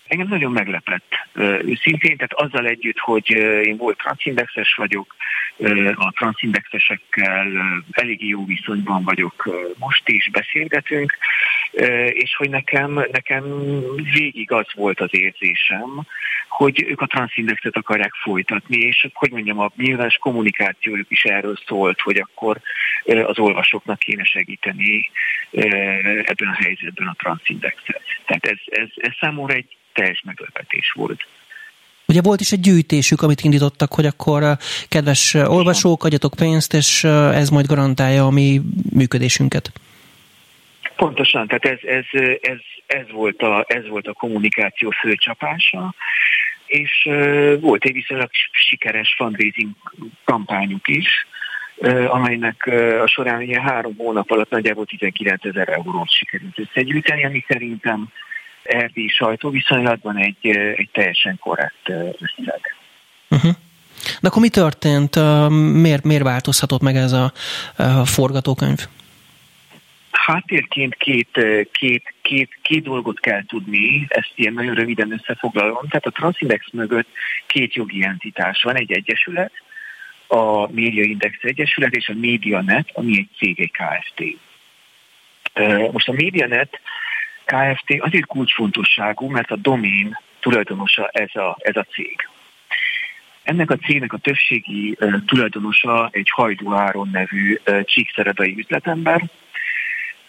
Engem 0.11 0.27
nagyon 0.27 0.51
meglepett 0.51 1.13
őszintén, 1.63 2.17
tehát 2.17 2.33
azzal 2.33 2.65
együtt, 2.65 2.97
hogy 2.97 3.29
én 3.63 3.77
volt 3.77 3.97
transzindexes 3.97 4.73
vagyok, 4.75 5.15
a 5.95 6.11
transzindexesekkel 6.11 7.47
elég 7.91 8.27
jó 8.27 8.45
viszonyban 8.45 9.03
vagyok 9.03 9.49
most 9.77 10.09
is, 10.09 10.29
beszélgetünk, 10.29 11.17
és 12.07 12.35
hogy 12.35 12.49
nekem, 12.49 12.91
nekem 13.11 13.43
végig 14.13 14.51
az 14.51 14.65
volt 14.73 14.99
az 14.99 15.09
érzésem, 15.11 16.05
hogy 16.47 16.85
ők 16.87 17.01
a 17.01 17.05
transzindexet 17.05 17.75
akarják 17.75 18.13
folytatni, 18.13 18.77
és 18.77 19.07
hogy 19.13 19.31
mondjam, 19.31 19.59
a 19.59 19.71
nyilvános 19.75 20.15
kommunikációjuk 20.15 21.11
is 21.11 21.23
erről 21.23 21.57
szólt, 21.65 22.01
hogy 22.01 22.17
akkor 22.17 22.57
az 23.03 23.39
olvasóknak 23.39 23.99
kéne 23.99 24.23
segíteni 24.23 25.11
ebben 25.51 26.47
a 26.47 26.63
helyzetben 26.63 27.07
a 27.07 27.15
transzindexet. 27.17 28.01
Tehát 28.25 28.45
ez, 28.45 28.57
ez, 28.65 28.89
ez 28.95 29.11
számomra 29.19 29.53
egy 29.53 29.75
teljes 29.93 30.21
meglepetés 30.25 30.91
volt. 30.95 31.25
Ugye 32.07 32.21
volt 32.21 32.41
is 32.41 32.51
egy 32.51 32.59
gyűjtésük, 32.59 33.21
amit 33.21 33.41
indítottak, 33.41 33.93
hogy 33.93 34.05
akkor 34.05 34.43
kedves 34.89 35.33
olvasók, 35.33 36.03
adjatok 36.03 36.33
pénzt, 36.35 36.73
és 36.73 37.03
ez 37.03 37.49
majd 37.49 37.65
garantálja 37.65 38.25
a 38.25 38.29
mi 38.29 38.61
működésünket. 38.93 39.71
Pontosan, 40.95 41.47
tehát 41.47 41.65
ez, 41.65 41.89
ez, 41.89 42.21
ez, 42.41 42.57
ez, 42.85 43.11
volt, 43.11 43.41
a, 43.41 43.65
ez 43.67 43.87
volt 43.87 44.07
a 44.07 44.13
kommunikáció 44.13 44.89
főcsapása, 44.89 45.93
és 46.65 47.09
volt 47.59 47.83
egy 47.83 47.93
viszonylag 47.93 48.29
sikeres 48.51 49.13
fundraising 49.17 49.69
kampányuk 50.23 50.87
is, 50.87 51.27
amelynek 52.07 52.69
a 53.03 53.07
során 53.07 53.41
ilyen 53.41 53.61
három 53.61 53.95
hónap 53.97 54.31
alatt 54.31 54.49
nagyjából 54.49 54.85
19 54.85 55.45
ezer 55.45 55.69
eurót 55.69 56.11
sikerült 56.11 56.59
összegyűjteni, 56.59 57.25
ami 57.25 57.45
szerintem 57.47 58.09
erdélyi 58.63 59.07
sajtó 59.07 59.49
viszonylatban 59.49 60.17
egy, 60.17 60.47
egy 60.75 60.89
teljesen 60.91 61.37
korrekt 61.39 61.89
összeg. 61.89 62.75
Uh-huh. 63.29 63.51
De 64.21 64.27
akkor 64.27 64.41
mi 64.41 64.49
történt? 64.49 65.15
Miért, 65.73 66.03
miért 66.03 66.23
változhatott 66.23 66.81
meg 66.81 66.95
ez 66.95 67.11
a, 67.11 67.31
a 67.75 68.05
forgatókönyv? 68.05 68.79
Háttérként 70.11 70.95
két, 70.95 71.39
két, 71.71 72.13
két, 72.21 72.49
két 72.61 72.83
dolgot 72.83 73.19
kell 73.19 73.45
tudni, 73.45 74.05
ezt 74.07 74.31
ilyen 74.35 74.53
nagyon 74.53 74.75
röviden 74.75 75.11
összefoglalom. 75.11 75.87
Tehát 75.89 76.05
a 76.05 76.11
Transindex 76.11 76.65
mögött 76.71 77.07
két 77.47 77.73
jogi 77.73 78.03
entitás 78.03 78.63
van, 78.63 78.75
egy 78.75 78.91
egyesület, 78.91 79.51
a 80.27 80.71
Média 80.71 81.03
Index 81.03 81.37
Egyesület 81.41 81.93
és 81.93 82.09
a 82.09 82.13
MediaNet, 82.13 82.89
ami 82.93 83.17
egy 83.17 83.29
cég, 83.37 83.59
egy 83.59 83.71
KFT. 83.71 84.23
Most 85.91 86.07
a 86.07 86.11
MediaNet 86.11 86.79
Kft. 87.51 87.95
azért 87.99 88.25
kulcsfontosságú, 88.25 89.29
mert 89.29 89.51
a 89.51 89.55
domén 89.55 90.17
tulajdonosa 90.39 91.07
ez 91.07 91.35
a, 91.35 91.57
ez 91.59 91.75
a 91.75 91.83
cég. 91.83 92.27
Ennek 93.43 93.71
a 93.71 93.75
cégnek 93.75 94.13
a 94.13 94.17
többségi 94.17 94.95
uh, 94.99 95.25
tulajdonosa 95.25 96.09
egy 96.11 96.29
Hajdú 96.29 96.73
Áron 96.73 97.09
nevű 97.11 97.57
uh, 97.65 97.83
csíkszeredai 97.83 98.55
üzletember, 98.57 99.29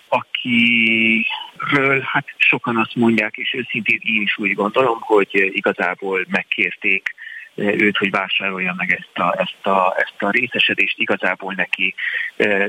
akiről 0.09 2.00
hát 2.00 2.26
sokan 2.37 2.76
azt 2.76 2.95
mondják, 2.95 3.37
és 3.37 3.55
őszintén 3.55 3.99
én 4.02 4.23
is 4.23 4.38
úgy 4.38 4.55
gondolom, 4.55 4.99
hogy 5.00 5.29
igazából 5.33 6.26
megkérték 6.29 7.14
őt, 7.54 7.97
hogy 7.97 8.11
vásárolja 8.11 8.75
meg 8.76 8.92
ezt 8.92 9.18
a, 9.18 9.35
ezt 9.38 9.66
a, 9.66 9.94
ezt 9.97 10.23
a 10.23 10.30
részesedést. 10.30 10.99
Igazából 10.99 11.54
neki 11.54 11.94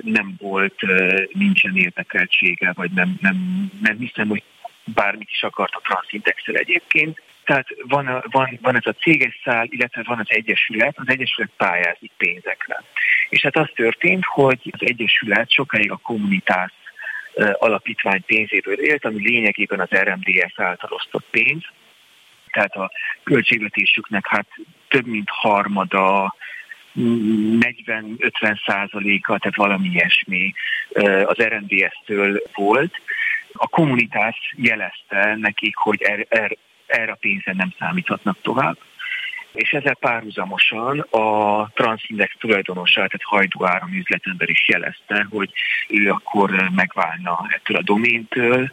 nem 0.02 0.36
volt, 0.38 0.82
nincsen 1.34 1.78
érdekeltsége, 1.78 2.72
vagy 2.76 2.92
nem, 2.92 3.18
nem, 3.22 3.36
nem 3.82 3.98
hiszem, 3.98 4.28
hogy 4.28 4.44
bármit 4.84 5.30
is 5.30 5.44
akart 5.44 5.74
a 5.76 5.82
transzindexel 5.84 6.56
egyébként. 6.56 7.22
Tehát 7.44 7.68
van, 7.88 8.24
van, 8.32 8.60
van 8.62 8.76
ez 8.76 8.86
a 8.86 8.92
céges 9.02 9.42
szál, 9.44 9.68
illetve 9.70 10.04
van 10.06 10.20
az 10.20 10.30
Egyesület, 10.30 10.98
az 10.98 11.10
Egyesület 11.10 11.52
pályázik 11.58 12.12
pénzekre. 12.18 12.84
És 13.30 13.42
hát 13.42 13.58
az 13.58 13.70
történt, 13.76 14.24
hogy 14.26 14.60
az 14.72 14.88
Egyesület 14.88 15.52
sokáig 15.52 15.92
a 15.92 16.00
kommunitás 16.04 16.72
alapítvány 17.54 18.24
pénzéből 18.26 18.80
élt, 18.80 19.06
ami 19.06 19.22
lényegében 19.22 19.80
az 19.80 19.90
RMDS 19.90 20.54
által 20.56 20.92
osztott 20.92 21.26
pénz, 21.32 21.64
tehát 22.54 22.76
a 22.76 22.92
költségvetésüknek 23.24 24.28
hát 24.28 24.48
több 24.88 25.06
mint 25.06 25.30
harmada, 25.30 26.36
40-50 26.96 28.66
százaléka, 28.66 29.38
tehát 29.38 29.56
valami 29.56 29.88
ilyesmi 29.88 30.54
az 31.26 31.38
RMDS-től 31.38 32.42
volt. 32.56 33.02
A 33.54 33.68
kommunitás 33.68 34.54
jelezte 34.58 35.36
nekik, 35.36 35.76
hogy 35.76 36.02
er, 36.02 36.26
er, 36.30 36.58
erre 36.86 37.12
a 37.12 37.18
pénzen 37.20 37.56
nem 37.56 37.74
számíthatnak 37.80 38.38
tovább 38.42 38.78
és 39.54 39.72
ezzel 39.72 39.96
párhuzamosan 39.96 41.00
a 41.00 41.68
Transindex 41.74 42.36
tulajdonosa, 42.40 42.94
tehát 42.94 43.24
Hajdú 43.24 43.66
Áram 43.66 43.94
üzletember 43.94 44.50
is 44.50 44.68
jelezte, 44.68 45.28
hogy 45.30 45.52
ő 45.88 46.10
akkor 46.10 46.70
megválna 46.76 47.46
ettől 47.50 47.78
a 47.78 47.82
doméntől, 47.82 48.72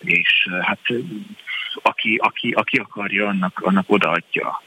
és 0.00 0.48
hát 0.60 0.80
aki, 1.82 2.16
aki, 2.22 2.50
aki 2.50 2.76
akarja, 2.76 3.28
annak, 3.28 3.60
annak 3.64 3.84
odaadja. 3.86 4.62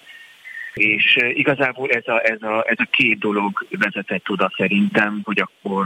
És 0.74 1.16
eh, 1.16 1.38
igazából 1.38 1.90
ez 1.90 2.08
a, 2.08 2.22
ez, 2.24 2.42
a, 2.42 2.64
ez 2.68 2.78
a 2.80 2.88
két 2.92 3.20
dolog 3.20 3.66
vezetett 3.70 4.30
oda 4.30 4.52
szerintem, 4.58 5.22
hogy 5.24 5.40
akkor 5.40 5.86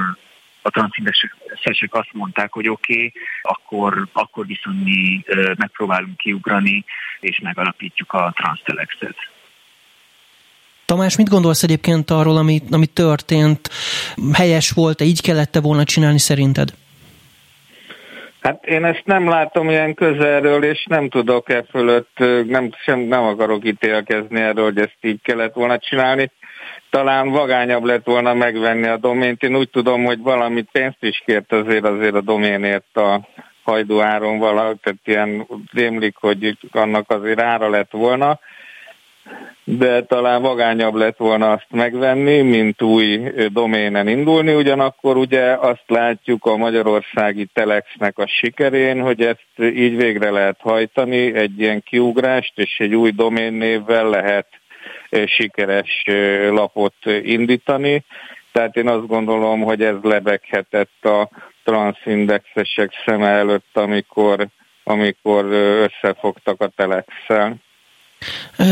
a 0.61 0.69
transzindexesek 0.69 1.93
azt 1.93 2.13
mondták, 2.13 2.53
hogy 2.53 2.69
oké, 2.69 2.93
okay, 2.93 3.13
akkor, 3.41 4.07
akkor 4.11 4.45
viszont 4.45 4.83
mi 4.83 5.23
eh, 5.25 5.55
megpróbálunk 5.57 6.17
kiugrani, 6.17 6.85
és 7.19 7.39
megalapítjuk 7.39 8.13
a 8.13 8.33
Transtelexet. 8.35 9.15
Tamás, 10.85 11.17
mit 11.17 11.29
gondolsz 11.29 11.63
egyébként 11.63 12.09
arról, 12.11 12.37
ami, 12.37 12.61
ami 12.71 12.85
történt? 12.85 13.69
Helyes 14.33 14.71
volt-e, 14.71 15.05
így 15.05 15.21
kellett 15.21 15.59
volna 15.61 15.83
csinálni 15.83 16.19
szerinted? 16.19 16.73
Hát 18.41 18.65
én 18.65 18.85
ezt 18.85 19.05
nem 19.05 19.29
látom 19.29 19.69
ilyen 19.69 19.93
közelről, 19.93 20.63
és 20.63 20.85
nem 20.89 21.09
tudok 21.09 21.49
e 21.49 21.63
fölött, 21.69 22.17
nem, 22.47 22.69
sem, 22.83 22.99
nem 22.99 23.23
akarok 23.23 23.65
ítélkezni 23.65 24.41
erről, 24.41 24.63
hogy 24.63 24.77
ezt 24.77 24.97
így 25.01 25.21
kellett 25.21 25.53
volna 25.53 25.77
csinálni. 25.77 26.31
Talán 26.89 27.29
vagányabb 27.29 27.83
lett 27.83 28.05
volna 28.05 28.33
megvenni 28.33 28.87
a 28.87 28.97
domént. 28.97 29.43
Én 29.43 29.55
úgy 29.55 29.69
tudom, 29.69 30.03
hogy 30.03 30.19
valamit 30.19 30.69
pénzt 30.71 31.03
is 31.03 31.23
kért 31.25 31.53
azért 31.53 31.85
azért 31.85 32.15
a 32.15 32.21
doménért 32.21 32.97
a 32.97 33.27
hajdúáron 33.63 34.37
valahogy, 34.37 34.77
tehát 34.81 34.99
ilyen 35.03 35.47
rémlik, 35.73 36.15
hogy 36.15 36.57
annak 36.71 37.11
azért 37.11 37.41
ára 37.41 37.69
lett 37.69 37.91
volna 37.91 38.39
de 39.63 40.03
talán 40.03 40.41
vagányabb 40.41 40.93
lett 40.93 41.17
volna 41.17 41.51
azt 41.51 41.67
megvenni, 41.69 42.41
mint 42.41 42.81
új 42.81 43.31
doménen 43.51 44.07
indulni. 44.07 44.55
Ugyanakkor 44.55 45.17
ugye 45.17 45.51
azt 45.51 45.83
látjuk 45.87 46.45
a 46.45 46.57
magyarországi 46.57 47.45
Telexnek 47.53 48.17
a 48.17 48.27
sikerén, 48.27 49.01
hogy 49.01 49.21
ezt 49.21 49.47
így 49.57 49.95
végre 49.95 50.29
lehet 50.29 50.57
hajtani, 50.59 51.35
egy 51.35 51.59
ilyen 51.59 51.83
kiugrást 51.83 52.53
és 52.55 52.79
egy 52.79 52.95
új 52.95 53.11
doménnévvel 53.11 54.09
lehet 54.09 54.47
sikeres 55.25 56.03
lapot 56.49 56.95
indítani. 57.21 58.03
Tehát 58.51 58.75
én 58.75 58.87
azt 58.87 59.07
gondolom, 59.07 59.61
hogy 59.61 59.81
ez 59.81 59.95
lebeghetett 60.01 61.05
a 61.05 61.29
transzindexesek 61.63 62.91
szeme 63.05 63.27
előtt, 63.27 63.77
amikor, 63.77 64.47
amikor 64.83 65.45
összefogtak 65.89 66.61
a 66.61 66.67
Telexel. 66.67 67.55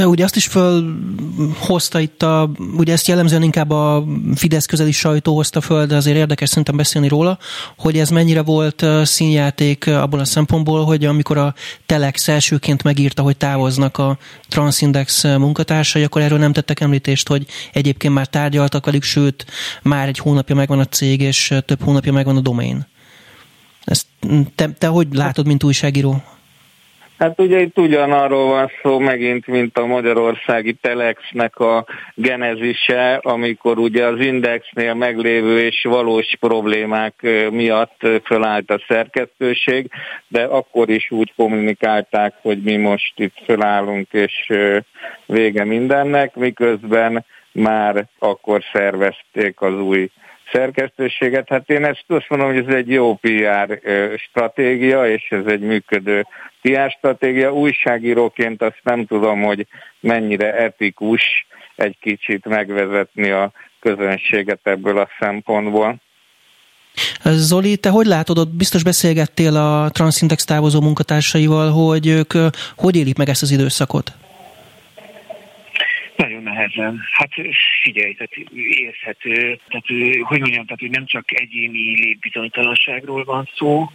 Ugye 0.06 0.24
azt 0.24 0.36
is 0.36 0.46
fölhozta 0.46 2.00
itt 2.00 2.24
a, 2.24 2.52
ugye 2.78 2.94
ezt 2.94 3.08
jellemzően 3.08 3.44
inkább 3.44 3.70
a 3.70 4.06
Fidesz 4.36 4.66
közeli 4.66 4.92
sajtó 4.92 5.36
hozta 5.36 5.62
föl, 5.62 5.86
de 5.86 5.96
azért 5.96 6.18
érdekes 6.18 6.50
szerintem 6.50 6.78
beszélni 6.78 7.08
róla, 7.08 7.38
hogy 7.78 7.98
ez 7.98 8.10
mennyire 8.10 8.42
volt 8.42 8.86
színjáték 9.04 9.88
abból 9.88 10.20
a 10.20 10.26
szempontból, 10.26 10.86
hogy 10.86 11.06
amikor 11.06 11.38
a 11.38 11.54
Telex 11.86 12.28
elsőként 12.28 12.84
megírta, 12.84 13.22
hogy 13.22 13.38
távoznak 13.38 13.98
a 13.98 14.18
Transindex 14.48 15.24
munkatársai, 15.24 16.04
akkor 16.04 16.22
erről 16.22 16.40
nem 16.40 16.54
tettek 16.54 16.80
említést, 16.80 17.28
hogy 17.28 17.46
egyébként 17.74 18.14
már 18.14 18.28
tárgyaltak 18.28 18.86
velük, 18.86 19.04
sőt, 19.04 19.46
már 19.82 20.08
egy 20.08 20.18
hónapja 20.18 20.56
megvan 20.56 20.80
a 20.80 20.86
cég, 20.86 21.22
és 21.22 21.54
több 21.66 21.84
hónapja 21.84 22.12
megvan 22.12 22.38
a 22.38 22.42
domain. 22.42 22.88
Ezt 23.84 24.06
te, 24.56 24.70
te 24.78 24.88
hogy 24.88 25.08
látod, 25.12 25.46
mint 25.46 25.64
újságíró? 25.64 26.24
Hát 27.18 27.40
ugye 27.40 27.60
itt 27.60 27.78
ugyanarról 27.78 28.46
van 28.46 28.72
szó 28.82 29.00
megint, 29.00 29.48
mint 29.48 29.78
a 29.78 29.86
magyarországi 29.86 30.74
Telexnek 30.74 31.60
a 31.60 31.86
genezise, 32.14 33.20
amikor 33.22 33.78
ugye 33.78 34.06
az 34.06 34.20
Indexnél 34.20 34.94
meglévő 34.94 35.60
és 35.60 35.84
valós 35.84 36.36
problémák 36.40 37.28
miatt 37.52 38.08
fölállt 38.24 38.72
a 38.72 38.84
szerkesztőség, 38.88 39.90
de 40.28 40.44
akkor 40.44 40.90
is 40.90 41.12
úgy 41.12 41.34
kommunikálták, 41.36 42.34
hogy 42.42 42.62
mi 42.62 42.76
most 42.76 43.14
itt 43.20 43.38
fölállunk 43.46 44.08
és 44.12 44.54
vége 45.26 45.64
mindennek, 45.64 46.36
miközben 46.36 47.26
már 47.52 48.06
akkor 48.20 48.64
szervezték 48.74 49.62
az 49.62 49.74
új 49.74 50.10
szerkesztőséget. 50.52 51.50
Hát 51.50 51.70
én 51.70 51.86
ezt 51.86 52.04
azt 52.08 52.30
mondom, 52.30 52.48
hogy 52.48 52.66
ez 52.68 52.74
egy 52.74 52.90
jó 52.90 53.16
PR 53.16 53.82
stratégia, 54.18 55.10
és 55.10 55.28
ez 55.30 55.46
egy 55.46 55.60
működő 55.60 56.26
PR 56.62 56.92
stratégia. 56.98 57.54
Újságíróként 57.54 58.62
azt 58.62 58.80
nem 58.84 59.06
tudom, 59.06 59.42
hogy 59.42 59.68
mennyire 60.00 60.54
etikus 60.54 61.48
egy 61.76 61.98
kicsit 62.02 62.46
megvezetni 62.46 63.30
a 63.30 63.52
közönséget 63.80 64.60
ebből 64.64 64.98
a 64.98 65.10
szempontból. 65.20 65.96
Zoli, 67.24 67.78
te 67.78 67.90
hogy 67.90 68.06
látod, 68.06 68.38
ott 68.38 68.50
biztos 68.50 68.84
beszélgettél 68.84 69.56
a 69.56 69.90
Transindex 69.90 70.46
távozó 70.46 70.82
munkatársaival, 70.82 71.72
hogy 71.72 72.08
ők 72.08 72.34
hogy 72.78 72.96
élik 72.96 73.18
meg 73.18 73.30
ezt 73.30 73.42
az 73.42 73.52
időszakot? 73.52 74.14
Nehezen. 76.56 77.02
Hát 77.12 77.30
figyelj, 77.82 78.14
tehát 78.14 78.36
érthető, 78.56 79.60
tehát 79.68 79.86
hogy 80.22 80.40
mondjam, 80.40 80.66
tehát 80.66 80.80
hogy 80.80 80.90
nem 80.90 81.06
csak 81.06 81.40
egyéni 81.40 82.04
létbizonytalanságról 82.04 83.24
van 83.24 83.50
szó, 83.56 83.90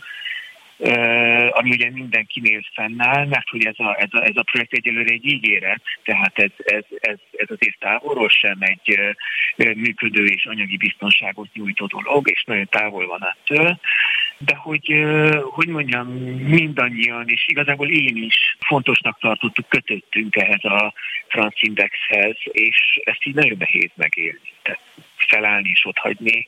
ami 1.50 1.71
ugye 1.71 1.90
mindenkinél 1.90 2.61
fennáll, 2.75 3.26
mert 3.26 3.49
hogy 3.49 3.64
ez 3.64 3.79
a, 3.79 3.97
ez 4.00 4.09
a, 4.11 4.25
ez 4.25 4.37
a 4.37 4.43
projekt 4.43 4.73
egyelőre 4.73 5.12
egy 5.12 5.26
ígéret, 5.26 5.83
tehát 6.05 6.38
ez, 6.38 6.50
ez, 6.57 6.85
ez, 7.00 7.19
ez 7.33 7.49
azért 7.50 7.79
távolról 7.79 8.29
sem 8.29 8.56
egy 8.61 9.17
működő 9.56 10.25
és 10.25 10.47
anyagi 10.47 10.76
biztonságot 10.76 11.49
nyújtó 11.52 11.87
dolog, 11.87 12.30
és 12.30 12.45
nagyon 12.47 12.69
távol 12.71 13.06
van 13.06 13.26
ettől. 13.26 13.80
De 14.45 14.55
hogy, 14.55 14.95
hogy 15.43 15.69
mondjam, 15.69 16.09
mindannyian, 16.49 17.29
és 17.29 17.45
igazából 17.47 17.89
én 17.89 18.17
is 18.17 18.57
fontosnak 18.59 19.19
tartottuk, 19.21 19.69
kötöttünk 19.69 20.37
ehhez 20.37 20.65
a 20.65 20.95
Transindexhez, 21.29 22.37
és 22.43 23.00
ezt 23.05 23.26
így 23.26 23.35
nagyon 23.35 23.57
nehéz 23.59 23.91
megélni. 23.95 24.53
Tehát 24.63 24.81
felállni 25.17 25.69
és 25.69 25.85
ott 25.85 25.99
hagyni 25.99 26.47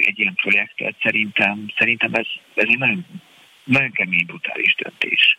egy 0.00 0.18
ilyen 0.18 0.34
projektet. 0.34 0.94
Szerintem, 1.02 1.66
szerintem 1.78 2.14
ez, 2.14 2.26
ez 2.54 2.64
egy 2.68 2.78
nagyon, 2.78 3.06
nagyon 3.64 3.90
kemény, 3.90 4.26
brutális 4.26 4.74
döntés. 4.74 5.38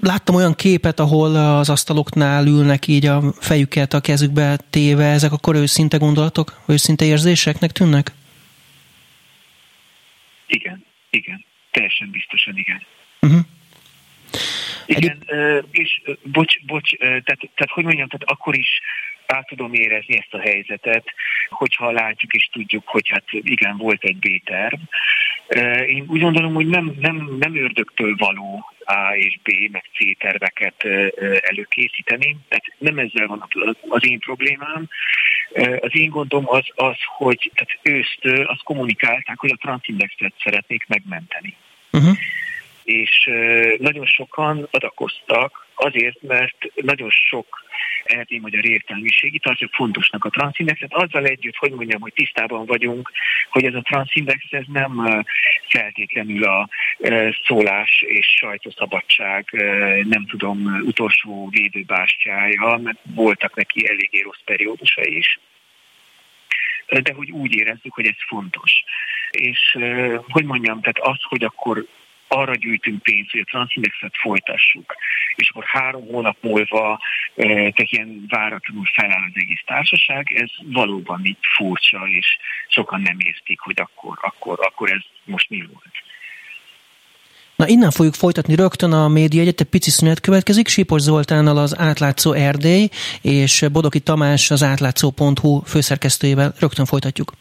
Láttam 0.00 0.34
olyan 0.34 0.54
képet, 0.54 1.00
ahol 1.00 1.36
az 1.36 1.70
asztaloknál 1.70 2.46
ülnek 2.46 2.86
így 2.86 3.06
a 3.06 3.22
fejüket 3.40 3.92
a 3.92 4.00
kezükbe 4.00 4.58
téve, 4.70 5.04
ezek 5.04 5.32
akkor 5.32 5.54
őszinte 5.54 5.96
gondolatok, 5.96 6.62
őszinte 6.68 7.04
érzéseknek 7.04 7.70
tűnnek? 7.70 8.12
Igen, 10.50 10.84
igen, 11.10 11.44
teljesen 11.70 12.10
biztosan 12.10 12.56
igen. 12.56 12.82
Uh-huh. 13.20 13.40
Igen, 14.86 15.24
és 15.70 16.00
bocs, 16.22 16.60
bocs, 16.64 16.96
tehát, 16.98 17.24
tehát 17.24 17.70
hogy 17.70 17.84
mondjam, 17.84 18.08
tehát 18.08 18.30
akkor 18.30 18.58
is 18.58 18.80
át 19.26 19.46
tudom 19.46 19.74
érezni 19.74 20.16
ezt 20.16 20.34
a 20.34 20.40
helyzetet, 20.40 21.14
hogyha 21.48 21.90
látjuk 21.90 22.32
és 22.32 22.48
tudjuk, 22.52 22.88
hogy 22.88 23.08
hát 23.08 23.24
igen, 23.30 23.76
volt 23.76 24.04
egy 24.04 24.16
B-terv. 24.16 24.80
Én 25.86 26.04
úgy 26.06 26.20
gondolom, 26.20 26.54
hogy 26.54 26.66
nem, 26.66 26.96
nem, 27.00 27.36
nem 27.38 27.56
ördögtől 27.56 28.14
való 28.18 28.72
A 28.84 29.14
és 29.14 29.38
B, 29.42 29.70
meg 29.72 29.84
C 29.94 30.18
terveket 30.18 30.84
előkészíteni, 31.40 32.36
tehát 32.48 32.64
nem 32.78 32.98
ezzel 32.98 33.26
van 33.26 33.48
az 33.88 34.06
én 34.06 34.18
problémám. 34.18 34.88
Az 35.80 35.90
én 35.92 36.10
gondom 36.10 36.44
az, 36.48 36.64
az 36.74 36.96
hogy 37.16 37.50
tehát 37.54 37.78
ősztől 37.82 38.44
azt 38.44 38.62
kommunikálták, 38.62 39.38
hogy 39.38 39.50
a 39.50 39.58
Transindexet 39.60 40.32
szeretnék 40.42 40.86
megmenteni. 40.88 41.56
Uh-huh 41.92 42.16
és 42.84 43.30
nagyon 43.78 44.06
sokan 44.06 44.68
adakoztak 44.70 45.66
azért, 45.74 46.22
mert 46.22 46.56
nagyon 46.74 47.10
sok 47.10 47.64
erdély 48.04 48.38
magyar 48.38 48.64
értelmiségi 48.64 49.38
tartja 49.38 49.68
fontosnak 49.72 50.24
a 50.24 50.28
transzindexet, 50.28 50.94
azzal 50.94 51.24
együtt, 51.24 51.56
hogy 51.56 51.70
mondjam, 51.70 52.00
hogy 52.00 52.12
tisztában 52.12 52.66
vagyunk, 52.66 53.10
hogy 53.50 53.64
ez 53.64 53.74
a 53.74 53.82
transzindex 53.82 54.44
ez 54.50 54.64
nem 54.72 55.24
feltétlenül 55.68 56.44
a 56.44 56.68
szólás 57.46 58.04
és 58.06 58.26
sajtószabadság, 58.26 59.48
nem 60.08 60.26
tudom, 60.26 60.82
utolsó 60.86 61.48
védőbástyája, 61.50 62.80
mert 62.82 62.98
voltak 63.14 63.54
neki 63.54 63.88
eléggé 63.88 64.20
rossz 64.20 64.42
periódusa 64.44 65.04
is 65.04 65.38
de 66.98 67.12
hogy 67.12 67.30
úgy 67.30 67.54
érezzük, 67.54 67.94
hogy 67.94 68.06
ez 68.06 68.26
fontos. 68.28 68.72
És 69.30 69.78
hogy 70.28 70.44
mondjam, 70.44 70.80
tehát 70.80 70.98
az, 70.98 71.18
hogy 71.22 71.44
akkor 71.44 71.86
arra 72.32 72.54
gyűjtünk 72.54 73.02
pénzt, 73.02 73.30
hogy 73.30 73.40
a 73.40 73.50
Transindexet 73.50 74.12
folytassuk, 74.22 74.94
és 75.36 75.50
akkor 75.50 75.64
három 75.64 76.06
hónap 76.06 76.36
múlva 76.40 77.00
tehát 77.34 77.76
ilyen 77.76 78.24
váratlanul 78.28 78.84
feláll 78.94 79.22
az 79.28 79.32
egész 79.34 79.62
társaság, 79.66 80.32
ez 80.34 80.50
valóban 80.72 81.24
így 81.24 81.38
furcsa, 81.56 81.98
és 82.06 82.26
sokan 82.68 83.00
nem 83.00 83.16
értik, 83.18 83.60
hogy 83.60 83.80
akkor, 83.80 84.18
akkor, 84.20 84.58
akkor 84.62 84.90
ez 84.90 85.02
most 85.24 85.50
mi 85.50 85.66
volt. 85.72 85.94
Na 87.56 87.68
innen 87.68 87.90
fogjuk 87.90 88.14
folytatni 88.14 88.54
rögtön 88.54 88.92
a 88.92 89.08
média 89.08 89.40
egyet, 89.40 89.60
egy 89.60 89.66
pici 89.66 89.90
szünet 89.90 90.20
következik, 90.20 90.68
Sipos 90.68 91.00
Zoltánnal 91.00 91.56
az 91.56 91.78
átlátszó 91.78 92.32
Erdély, 92.32 92.88
és 93.22 93.64
Bodoki 93.72 94.00
Tamás 94.00 94.50
az 94.50 94.62
átlátszó.hu 94.62 95.60
főszerkesztőjével. 95.60 96.54
Rögtön 96.58 96.84
folytatjuk. 96.84 97.32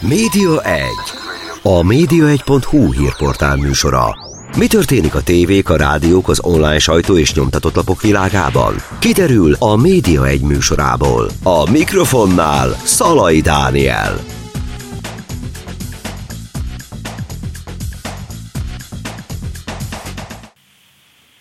Média 0.00 0.62
1 0.62 1.33
a 1.66 1.82
média1.hu 1.82 2.92
hírportál 2.92 3.56
műsora. 3.56 4.16
Mi 4.56 4.66
történik 4.66 5.14
a 5.14 5.22
tévék, 5.22 5.68
a 5.68 5.76
rádiók, 5.76 6.28
az 6.28 6.40
online 6.42 6.78
sajtó 6.78 7.18
és 7.18 7.34
nyomtatott 7.34 7.74
lapok 7.74 8.02
világában? 8.02 8.74
Kiderül 8.98 9.56
a 9.58 9.76
Média 9.76 10.26
1 10.26 10.40
műsorából. 10.40 11.30
A 11.42 11.70
mikrofonnál 11.70 12.68
Szalai 12.84 13.40
Dániel. 13.40 14.20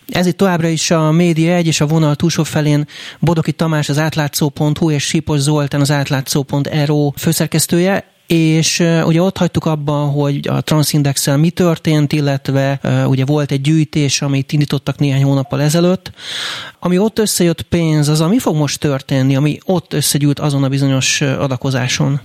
Ez 0.07 0.25
itt 0.25 0.37
továbbra 0.37 0.67
is 0.67 0.91
a 0.91 1.11
Média 1.11 1.53
1 1.53 1.67
és 1.67 1.81
a 1.81 1.87
vonal 1.87 2.15
túlsó 2.15 2.43
felén 2.43 2.87
Bodoki 3.19 3.51
Tamás 3.51 3.89
az 3.89 3.97
átlátszó.hu 3.97 4.91
és 4.91 5.03
Sipos 5.03 5.39
Zoltán 5.39 5.81
az 5.81 5.91
átlátszó.ro 5.91 7.11
főszerkesztője. 7.17 8.12
És 8.27 8.79
ugye 8.79 9.21
ott 9.21 9.37
hagytuk 9.37 9.65
abban, 9.65 10.09
hogy 10.09 10.47
a 10.47 10.61
transindex 10.61 11.35
mi 11.35 11.49
történt, 11.49 12.11
illetve 12.11 12.79
ugye 13.07 13.25
volt 13.25 13.51
egy 13.51 13.61
gyűjtés, 13.61 14.21
amit 14.21 14.51
indítottak 14.51 14.97
néhány 14.97 15.23
hónappal 15.23 15.61
ezelőtt. 15.61 16.11
Ami 16.79 16.97
ott 16.97 17.19
összejött 17.19 17.61
pénz, 17.61 18.07
az 18.07 18.21
ami 18.21 18.39
fog 18.39 18.55
most 18.55 18.79
történni, 18.79 19.35
ami 19.35 19.57
ott 19.65 19.93
összegyűlt 19.93 20.39
azon 20.39 20.63
a 20.63 20.69
bizonyos 20.69 21.21
adakozáson? 21.21 22.19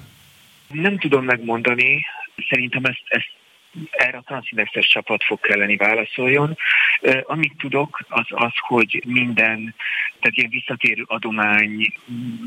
Nem 0.69 0.99
tudom 0.99 1.25
megmondani. 1.25 2.05
Szerintem 2.49 2.85
ezt, 2.85 3.03
ezt 3.09 3.31
erre 3.91 4.17
a 4.17 4.23
transzindexes 4.27 4.89
csapat 4.89 5.25
fog 5.25 5.41
kelleni 5.41 5.77
válaszoljon. 5.77 6.57
Amit 7.23 7.53
tudok, 7.59 8.05
az 8.09 8.27
az, 8.29 8.53
hogy 8.69 9.03
minden, 9.07 9.75
tehát 10.21 10.37
ilyen 10.37 10.51
visszatérő 10.51 11.05
adomány 11.07 11.93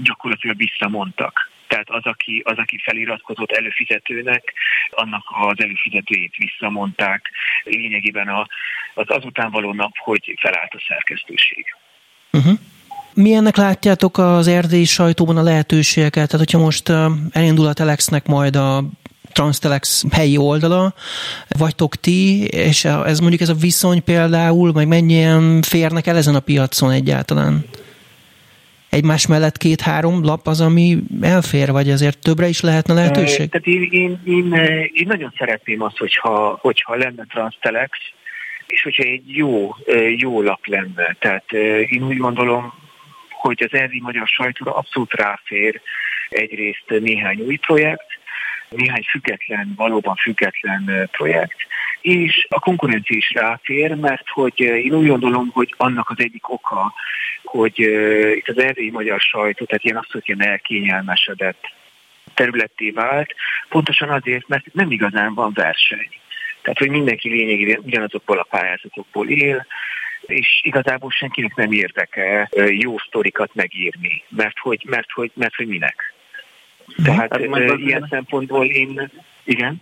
gyakorlatilag 0.04 0.58
visszamondtak. 0.58 1.51
Tehát 1.72 1.90
az 1.90 2.06
aki, 2.06 2.42
az, 2.46 2.58
aki 2.58 2.78
feliratkozott 2.84 3.52
előfizetőnek, 3.52 4.54
annak 4.90 5.24
az 5.50 5.60
előfizetőjét 5.64 6.36
visszamondták 6.38 7.32
lényegében 7.64 8.28
a, 8.28 8.48
az 8.94 9.06
azután 9.08 9.52
való 9.52 9.74
nap, 9.74 9.92
hogy 9.98 10.38
felállt 10.40 10.74
a 10.74 10.84
szerkesztőség. 10.88 11.66
Uh-huh. 12.32 12.60
Milyennek 13.14 13.56
látjátok 13.56 14.18
az 14.18 14.48
erdélyi 14.48 14.86
sajtóban 14.86 15.38
a 15.38 15.42
lehetőségeket? 15.42 16.30
Tehát, 16.30 16.46
hogyha 16.46 16.66
most 16.66 16.90
elindul 17.32 17.68
a 17.68 17.74
Telexnek 17.74 18.28
majd 18.28 18.56
a 18.56 18.84
Transtelex 19.32 20.04
helyi 20.12 20.38
oldala, 20.38 20.94
vagytok 21.48 21.96
ti, 21.96 22.46
és 22.46 22.86
ez 22.86 23.20
mondjuk 23.20 23.42
ez 23.42 23.50
a 23.50 23.54
viszony 23.54 24.04
például, 24.04 24.72
meg 24.72 24.88
mennyien 24.88 25.62
férnek 25.62 26.08
el 26.08 26.16
ezen 26.16 26.36
a 26.36 26.40
piacon 26.40 26.92
egyáltalán? 26.92 27.66
Egymás 28.92 29.28
mellett 29.28 29.58
két-három 29.58 30.24
lap 30.24 30.48
az, 30.48 30.62
ami 30.62 30.98
elfér, 31.22 31.72
vagy 31.72 31.90
azért 31.90 32.20
többre 32.20 32.48
is 32.48 32.62
lehetne 32.62 32.94
lehetőség? 32.94 33.50
Tehát 33.50 33.68
én, 33.68 33.88
én, 33.92 34.22
én, 34.26 34.54
én 34.94 35.08
nagyon 35.08 35.34
szeretném 35.38 35.82
azt, 35.82 35.98
hogyha, 35.98 36.58
hogyha 36.62 36.96
lenne 36.96 37.26
Transtelex, 37.30 37.98
és 38.68 38.84
hogyha 38.84 39.04
egy 39.04 39.36
jó, 39.38 39.76
jó 40.18 40.42
lap 40.42 40.66
lenne. 40.66 41.16
Tehát 41.20 41.52
én 41.88 42.04
úgy 42.04 42.18
gondolom, 42.18 42.74
hogy 43.30 43.68
az 43.72 43.80
erdi 43.80 44.00
magyar 44.02 44.28
sajtóra 44.28 44.76
abszolút 44.76 45.14
ráfér 45.14 45.82
egyrészt 46.30 46.86
néhány 46.88 47.40
új 47.40 47.56
projekt, 47.56 48.08
néhány 48.70 49.04
független, 49.10 49.74
valóban 49.76 50.16
független 50.16 51.10
projekt, 51.12 51.58
és 52.02 52.46
a 52.50 52.60
konkurencia 52.60 53.18
is 53.18 53.32
ráfér, 53.34 53.96
mert 53.96 54.30
hogy 54.30 54.60
én 54.60 54.94
úgy 54.94 55.08
gondolom, 55.08 55.50
hogy 55.54 55.74
annak 55.78 56.10
az 56.10 56.20
egyik 56.20 56.50
oka, 56.50 56.94
hogy 57.44 57.80
itt 58.36 58.48
az 58.48 58.58
erdélyi 58.58 58.90
magyar 58.90 59.20
sajtó, 59.20 59.66
tehát 59.66 59.84
ilyen 59.84 59.98
azt, 59.98 60.12
hogy 60.12 60.24
ilyen 60.26 60.44
elkényelmesedett 60.44 61.64
területté 62.34 62.90
vált, 62.90 63.36
pontosan 63.70 64.10
azért, 64.10 64.48
mert 64.48 64.74
nem 64.74 64.92
igazán 64.92 65.34
van 65.34 65.52
verseny. 65.54 66.10
Tehát, 66.62 66.78
hogy 66.78 66.90
mindenki 66.90 67.30
lényegében 67.30 67.82
ugyanazokból 67.84 68.38
a 68.38 68.48
pályázatokból 68.50 69.30
él, 69.30 69.66
és 70.22 70.62
igazából 70.64 71.12
senkinek 71.12 71.56
nem 71.56 71.72
érdeke 71.72 72.50
jó 72.68 72.98
sztorikat 72.98 73.56
megírni, 73.56 74.24
mert 74.30 74.60
hogy, 74.60 74.84
mert 74.86 75.12
hogy, 75.12 75.32
mert 75.34 75.56
hogy 75.56 75.68
minek. 75.68 76.14
Tehát 77.04 77.32
hát, 77.32 77.78
ilyen 77.78 78.08
szempontból 78.10 78.66
én, 78.66 79.12
igen 79.44 79.82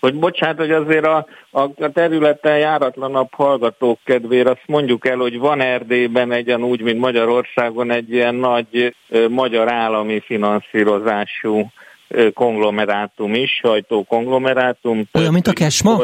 hogy 0.00 0.14
bocsánat, 0.14 0.56
hogy 0.56 0.70
azért 0.70 1.06
a, 1.06 1.26
a 1.50 1.92
területen 1.92 2.58
járatlanabb 2.58 3.28
hallgatók 3.34 3.98
kedvére 4.04 4.50
azt 4.50 4.66
mondjuk 4.66 5.06
el, 5.06 5.16
hogy 5.16 5.38
van 5.38 5.60
Erdélyben 5.60 6.32
egyen 6.32 6.62
úgy, 6.62 6.80
mint 6.80 6.98
Magyarországon 6.98 7.90
egy 7.90 8.12
ilyen 8.12 8.34
nagy 8.34 8.94
ö, 9.08 9.28
magyar 9.28 9.72
állami 9.72 10.20
finanszírozású 10.20 11.70
ö, 12.08 12.30
konglomerátum 12.30 13.34
is, 13.34 13.50
sajtókonglomerátum. 13.50 15.02
Olyan, 15.12 15.32
mint 15.32 15.46
a 15.46 15.52
Kesma? 15.52 15.98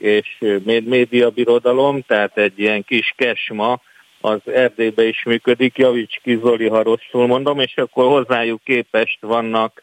És 0.00 0.38
média 0.84 1.30
birodalom, 1.30 2.00
tehát 2.06 2.38
egy 2.38 2.58
ilyen 2.58 2.84
kis 2.84 3.14
Kesma, 3.16 3.80
az 4.20 4.40
Erdélybe 4.54 5.04
is 5.04 5.22
működik, 5.24 5.78
javíts 5.78 6.20
ki 6.22 6.38
Zoli, 6.42 6.68
ha 6.68 6.82
rosszul 6.82 7.26
mondom, 7.26 7.60
és 7.60 7.76
akkor 7.76 8.04
hozzájuk 8.06 8.60
képest 8.64 9.18
vannak 9.20 9.82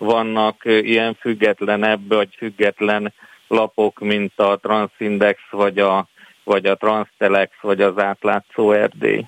vannak 0.00 0.62
ilyen 0.64 1.14
függetlenebb 1.14 2.08
vagy 2.08 2.28
független 2.36 3.12
lapok, 3.48 3.98
mint 3.98 4.38
a 4.38 4.58
Transindex, 4.62 5.40
vagy 5.50 5.78
a, 5.78 6.08
vagy 6.44 6.66
a 6.66 6.76
Transtelex, 6.76 7.52
vagy 7.60 7.80
az 7.80 7.98
átlátszó 7.98 8.72
Erdély. 8.72 9.26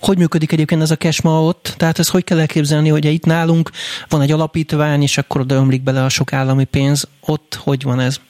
Hogy 0.00 0.18
működik 0.18 0.52
egyébként 0.52 0.82
ez 0.82 0.90
a 0.90 0.96
kesma 0.96 1.42
ott? 1.42 1.74
Tehát 1.76 1.98
ez 1.98 2.10
hogy 2.10 2.24
kell 2.24 2.38
elképzelni, 2.38 2.88
hogy 2.88 3.04
itt 3.04 3.24
nálunk 3.24 3.70
van 4.08 4.20
egy 4.20 4.32
alapítvány, 4.32 5.02
és 5.02 5.18
akkor 5.18 5.40
oda 5.40 5.54
ömlik 5.54 5.82
bele 5.82 6.04
a 6.04 6.08
sok 6.08 6.32
állami 6.32 6.64
pénz. 6.64 7.08
Ott 7.20 7.58
hogy 7.64 7.82
van 7.82 8.00
ez? 8.00 8.20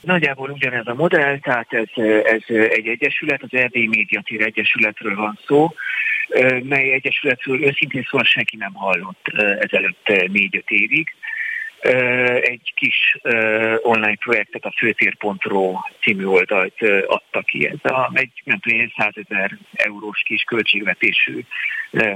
Nagyjából 0.00 0.50
ugyanez 0.50 0.86
a 0.86 0.94
modell, 0.94 1.38
tehát 1.38 1.72
ez, 1.72 2.04
ez 2.24 2.42
egy 2.48 2.86
egyesület, 2.86 3.42
az 3.42 3.48
Erdély 3.50 3.86
Médiatér 3.86 4.40
Egyesületről 4.40 5.16
van 5.16 5.38
szó, 5.46 5.74
mely 6.62 6.92
egyesületről 6.92 7.64
őszintén 7.64 8.02
szóval 8.02 8.26
senki 8.26 8.56
nem 8.56 8.72
hallott 8.72 9.28
ezelőtt 9.58 10.08
négy-öt 10.32 10.70
évig. 10.70 11.14
Egy 12.40 12.72
kis 12.74 13.18
online 13.82 14.16
projektet, 14.16 14.64
a 14.64 14.74
főtér.ro 14.76 15.78
című 16.00 16.24
oldalt 16.24 16.82
adta 17.06 17.40
ki. 17.40 17.66
Ez 17.66 17.90
a, 17.92 18.10
egy, 18.14 18.42
nem 18.44 18.58
tudom, 18.58 18.92
100 18.96 19.12
ezer 19.28 19.58
eurós 19.72 20.22
kis 20.24 20.42
költségvetésű 20.42 21.40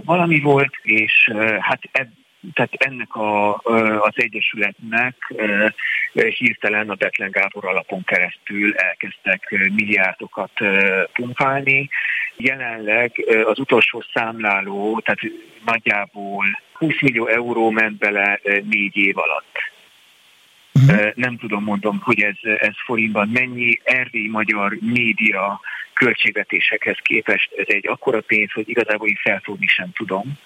valami 0.05 0.41
volt, 0.41 0.75
és 0.83 1.31
hát 1.61 1.81
ebb, 1.93 2.11
tehát 2.53 2.73
ennek 2.73 3.15
a, 3.15 3.55
az 4.01 4.13
Egyesületnek 4.15 5.35
hirtelen 6.13 6.91
a 6.91 6.95
Betlen 6.95 7.31
Gábor 7.31 7.65
alapon 7.65 8.05
keresztül 8.05 8.75
elkezdtek 8.77 9.51
milliárdokat 9.51 10.53
pumpálni. 11.13 11.89
Jelenleg 12.39 13.25
az 13.45 13.59
utolsó 13.59 14.05
számláló, 14.13 15.01
tehát 15.01 15.21
nagyjából 15.65 16.45
20 16.73 17.01
millió 17.01 17.27
euró 17.27 17.71
ment 17.71 17.99
bele 17.99 18.41
négy 18.71 18.97
év 18.97 19.19
alatt. 19.19 19.57
Uh-huh. 20.75 21.15
Nem 21.15 21.37
tudom, 21.37 21.65
mondom, 21.65 22.01
hogy 22.03 22.21
ez, 22.21 22.37
ez 22.43 22.75
forintban 22.85 23.29
mennyi 23.29 23.81
erdély 23.85 24.29
magyar 24.29 24.77
média 24.81 25.61
költségvetésekhez 25.93 26.97
képest 27.03 27.53
ez 27.57 27.67
egy 27.69 27.89
akkora 27.89 28.21
pénz, 28.21 28.53
hogy 28.53 28.69
igazából 28.69 29.09
én 29.09 29.19
felfogni 29.23 29.67
sem 29.67 29.93
tudom 29.93 30.39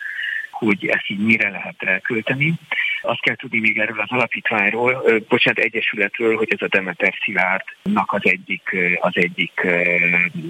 hogy 0.64 0.86
ezt 0.86 1.10
így 1.10 1.24
mire 1.24 1.48
lehet 1.50 1.74
elkölteni. 1.78 2.54
Azt 3.02 3.20
kell 3.20 3.36
tudni 3.36 3.58
még 3.58 3.78
erről 3.78 4.00
az 4.00 4.10
alapítványról, 4.10 5.02
bocsánat, 5.28 5.58
egyesületről, 5.58 6.36
hogy 6.36 6.48
ez 6.50 6.62
a 6.62 6.68
Demeter 6.68 7.14
Szilárdnak 7.24 8.12
az 8.12 8.20
egyik, 8.22 8.76
az 9.00 9.12
egyik 9.14 9.60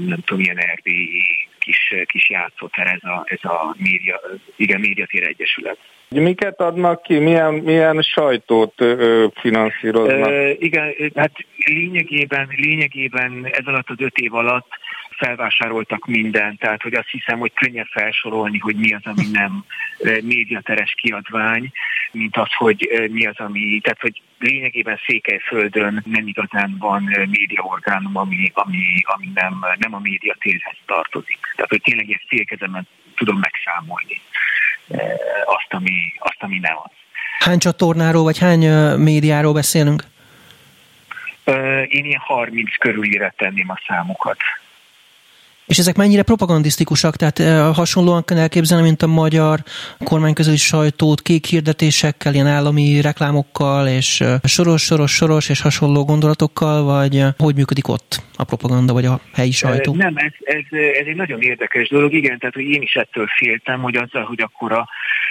nem 0.06 0.20
tudom, 0.24 0.40
ilyen 0.40 0.58
erdélyi 0.58 1.48
kis, 1.58 1.94
kis 2.06 2.30
játszóter 2.30 2.86
ez 2.86 3.10
a, 3.10 3.24
ez 3.24 3.44
a 3.50 3.74
média, 3.78 4.20
igen, 4.56 4.80
médiatér 4.80 5.22
egyesület. 5.26 5.78
Miket 6.08 6.60
adnak 6.60 7.02
ki, 7.02 7.18
milyen, 7.18 7.54
milyen 7.54 8.02
sajtót 8.02 8.80
ö, 8.80 9.26
finanszíroznak? 9.34 10.28
Ö, 10.28 10.50
igen, 10.58 10.94
hát 11.14 11.32
lényegében, 11.56 12.48
lényegében 12.56 13.46
ez 13.52 13.66
alatt 13.66 13.88
az 13.88 13.96
öt 13.98 14.16
év 14.16 14.34
alatt 14.34 14.68
felvásároltak 15.24 16.06
mindent, 16.06 16.58
tehát 16.58 16.82
hogy 16.82 16.94
azt 16.94 17.08
hiszem, 17.08 17.38
hogy 17.38 17.52
könnyebb 17.54 17.86
felsorolni, 17.86 18.58
hogy 18.58 18.76
mi 18.76 18.94
az, 18.94 19.00
ami 19.04 19.26
nem 19.32 19.64
médiateres 20.22 20.94
kiadvány, 21.02 21.72
mint 22.10 22.36
az, 22.36 22.52
hogy 22.54 23.08
mi 23.10 23.26
az, 23.26 23.36
ami, 23.36 23.80
tehát 23.82 24.00
hogy 24.00 24.22
lényegében 24.38 25.00
Székelyföldön 25.06 26.02
nem 26.04 26.26
igazán 26.26 26.76
van 26.78 27.02
médiaorgánum, 27.30 28.16
ami, 28.16 28.50
ami, 28.54 29.02
ami 29.02 29.30
nem, 29.34 29.64
nem 29.78 29.94
a 29.94 29.98
médiatérhez 29.98 30.76
tartozik. 30.86 31.38
Tehát, 31.54 31.70
hogy 31.70 31.82
tényleg 31.82 32.10
ezt 32.10 32.24
félkezemen 32.28 32.88
tudom 33.16 33.38
megszámolni 33.38 34.20
azt, 35.44 35.68
ami, 35.68 36.12
azt, 36.18 36.38
ami 36.38 36.58
nem 36.58 36.76
az. 36.82 36.90
Hány 37.38 37.58
csatornáról, 37.58 38.22
vagy 38.22 38.38
hány 38.38 38.66
médiáról 38.98 39.52
beszélünk? 39.52 40.02
Én 41.88 42.04
ilyen 42.04 42.20
30 42.20 42.76
körülire 42.78 43.34
tenném 43.36 43.70
a 43.70 43.78
számokat. 43.86 44.38
És 45.72 45.78
ezek 45.78 45.96
mennyire 45.96 46.22
propagandisztikusak, 46.22 47.16
tehát 47.16 47.38
eh, 47.38 47.74
hasonlóan 47.74 48.24
kell 48.24 48.38
elképzelni, 48.38 48.84
mint 48.84 49.02
a 49.02 49.06
magyar 49.06 49.58
kormányközeli 50.04 50.56
sajtót, 50.56 51.22
kék 51.22 51.46
hirdetésekkel, 51.46 52.34
ilyen 52.34 52.46
állami 52.46 53.00
reklámokkal, 53.00 53.86
és 53.86 54.20
eh, 54.20 54.38
soros, 54.44 54.82
soros, 54.82 55.14
soros, 55.14 55.48
és 55.48 55.60
hasonló 55.60 56.04
gondolatokkal, 56.04 56.82
vagy 56.82 57.16
eh, 57.16 57.28
hogy 57.38 57.54
működik 57.54 57.88
ott 57.88 58.22
a 58.36 58.44
propaganda, 58.44 58.92
vagy 58.92 59.04
a 59.04 59.20
helyi 59.34 59.50
sajtó? 59.50 59.94
Nem, 59.94 60.16
ez, 60.16 60.32
ez, 60.40 60.78
ez 61.00 61.06
egy 61.06 61.16
nagyon 61.16 61.40
érdekes 61.40 61.88
dolog, 61.88 62.12
igen, 62.12 62.38
tehát 62.38 62.54
hogy 62.54 62.64
én 62.64 62.82
is 62.82 62.94
ettől 62.94 63.26
féltem, 63.36 63.80
hogy 63.80 63.96
azzal, 63.96 64.22
hogy 64.22 64.40
akkor 64.40 64.72
a 64.72 64.88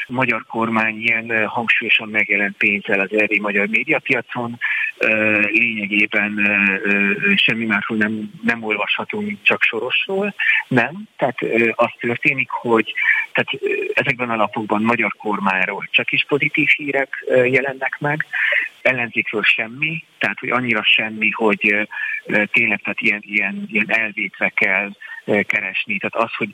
magyar 0.08 0.46
kormány 0.46 0.96
ilyen 0.98 1.48
hangsúlyosan 1.48 2.10
megjelent 2.10 2.58
pénzzel 2.58 3.00
az 3.00 3.10
erdély 3.12 3.40
magyar 3.40 3.68
médiapiacon, 3.68 4.60
lényegében 5.52 6.40
semmi 7.36 7.66
másról 7.66 7.98
nem, 7.98 8.32
nem 8.44 8.64
olvashatunk, 8.64 9.38
csak 9.42 9.62
sorosról, 9.62 10.31
Nem, 10.67 11.08
tehát 11.17 11.38
az 11.76 11.89
történik, 12.00 12.50
hogy 12.50 12.94
tehát 13.32 13.50
ezekben 13.94 14.30
a 14.30 14.36
lapokban 14.36 14.82
magyar 14.82 15.13
kormányról 15.17 15.88
csak 15.91 16.12
is 16.12 16.26
pozitív 16.28 16.67
hírek 16.67 17.26
jelennek 17.28 17.98
meg, 18.00 18.26
ellenzékről 18.82 19.44
semmi, 19.44 20.04
tehát 20.17 20.39
hogy 20.39 20.50
annyira 20.50 20.84
semmi, 20.84 21.30
hogy 21.30 21.88
tényleg 22.26 22.82
tehát 22.82 23.02
ilyen, 23.02 23.22
ilyen, 23.26 23.67
ilyen 23.72 23.91
elvétve 23.91 24.50
kell 24.50 24.91
keresni. 25.26 25.98
Tehát 25.98 26.28
az, 26.28 26.36
hogy 26.36 26.50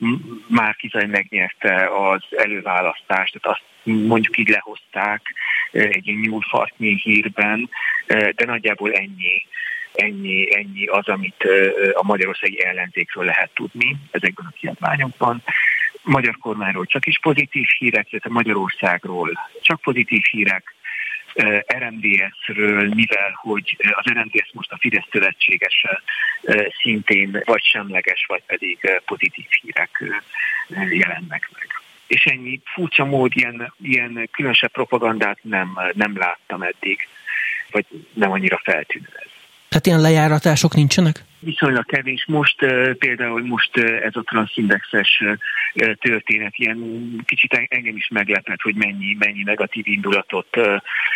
már 0.48 0.76
Kizaj 0.76 1.06
megnyerte 1.06 1.88
az 1.88 2.22
előválasztást, 2.30 3.38
tehát 3.40 3.58
azt 3.58 3.96
mondjuk 4.06 4.38
így 4.38 4.48
lehozták 4.48 5.34
egy 5.72 6.18
nyúlfartnyi 6.20 7.00
hírben, 7.02 7.70
de 8.06 8.44
nagyjából 8.44 8.92
ennyi 8.92 9.46
ennyi, 10.00 10.56
ennyi 10.56 10.86
az, 10.86 11.08
amit 11.08 11.44
a 11.92 12.04
magyarországi 12.04 12.64
ellenzékről 12.64 13.24
lehet 13.24 13.50
tudni 13.54 13.96
ezekben 14.10 14.46
a 14.46 14.54
kiadványokban. 14.58 15.42
Magyar 16.02 16.36
kormányról 16.40 16.86
csak 16.86 17.06
is 17.06 17.18
pozitív 17.18 17.66
hírek, 17.78 18.12
illetve 18.12 18.30
Magyarországról 18.30 19.30
csak 19.62 19.80
pozitív 19.80 20.22
hírek, 20.30 20.74
RMDS-ről, 21.78 22.88
mivel 22.94 23.32
hogy 23.34 23.76
az 23.90 24.12
RMDS 24.12 24.50
most 24.52 24.72
a 24.72 24.78
Fidesz 24.80 25.06
szövetségese 25.10 26.02
szintén 26.80 27.42
vagy 27.44 27.62
semleges, 27.62 28.24
vagy 28.28 28.42
pedig 28.46 29.00
pozitív 29.04 29.46
hírek 29.60 30.04
jelennek 30.90 31.50
meg. 31.52 31.66
És 32.06 32.24
ennyi 32.24 32.60
furcsa 32.64 33.04
mód, 33.04 33.32
ilyen, 33.34 33.72
ilyen 33.82 34.28
különösebb 34.30 34.70
propagandát 34.70 35.38
nem, 35.42 35.78
nem 35.92 36.16
láttam 36.16 36.62
eddig, 36.62 37.08
vagy 37.70 37.86
nem 38.12 38.30
annyira 38.30 38.60
feltűnő. 38.64 39.27
Tehát 39.68 39.86
ilyen 39.86 40.00
lejáratások 40.00 40.74
nincsenek? 40.74 41.24
Viszonylag 41.40 41.86
kevés. 41.86 42.24
Most 42.26 42.56
például 42.98 43.46
most 43.46 43.76
ez 43.76 44.16
a 44.16 44.22
transzindexes 44.22 45.22
történet 45.94 46.52
ilyen 46.56 46.78
kicsit 47.24 47.66
engem 47.68 47.96
is 47.96 48.08
meglepett, 48.08 48.60
hogy 48.60 48.74
mennyi, 48.74 49.16
mennyi 49.18 49.42
negatív 49.42 49.86
indulatot 49.86 50.56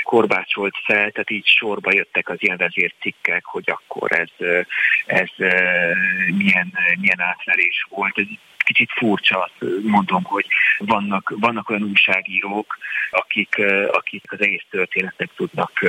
korbácsolt 0.03 0.75
fel, 0.85 1.11
tehát 1.11 1.31
így 1.31 1.47
sorba 1.47 1.93
jöttek 1.93 2.29
az 2.29 2.37
ilyen 2.38 2.57
vezércikkek, 2.57 3.45
hogy 3.45 3.65
akkor 3.67 4.12
ez, 4.12 4.47
ez 5.07 5.29
milyen, 6.37 6.73
milyen 7.01 7.21
átverés 7.21 7.87
volt. 7.88 8.19
Ez 8.19 8.27
kicsit 8.65 8.91
furcsa, 8.93 9.51
mondom, 9.83 10.23
hogy 10.23 10.47
vannak, 10.79 11.35
vannak 11.37 11.71
olyan 11.71 11.83
újságírók, 11.83 12.79
akik, 13.11 13.62
akik 13.93 14.33
az 14.33 14.41
egész 14.41 14.65
történetnek 14.71 15.31
tudnak 15.37 15.81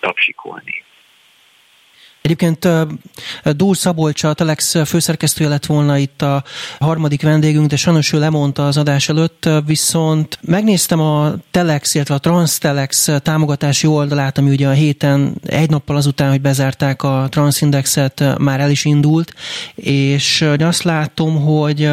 tapsikolni. 0.00 0.84
Egyébként 2.22 2.68
Dúl 3.44 3.74
Szabolcsa, 3.74 4.28
a 4.28 4.34
Telex 4.34 4.74
főszerkesztője 4.84 5.50
lett 5.50 5.66
volna 5.66 5.96
itt 5.96 6.22
a 6.22 6.44
harmadik 6.78 7.22
vendégünk, 7.22 7.66
de 7.66 7.76
sajnos 7.76 8.12
ő 8.12 8.18
lemondta 8.18 8.66
az 8.66 8.76
adás 8.76 9.08
előtt, 9.08 9.48
viszont 9.66 10.38
megnéztem 10.40 11.00
a 11.00 11.34
Telex, 11.50 11.94
illetve 11.94 12.14
a 12.14 12.18
Transtelex 12.18 13.08
támogatási 13.22 13.86
oldalát, 13.86 14.38
ami 14.38 14.50
ugye 14.50 14.68
a 14.68 14.72
héten 14.72 15.34
egy 15.46 15.70
nappal 15.70 15.96
azután, 15.96 16.30
hogy 16.30 16.40
bezárták 16.40 17.02
a 17.02 17.26
Transindexet, 17.30 18.38
már 18.38 18.60
el 18.60 18.70
is 18.70 18.84
indult, 18.84 19.34
és 19.74 20.48
azt 20.58 20.82
látom, 20.82 21.44
hogy 21.44 21.90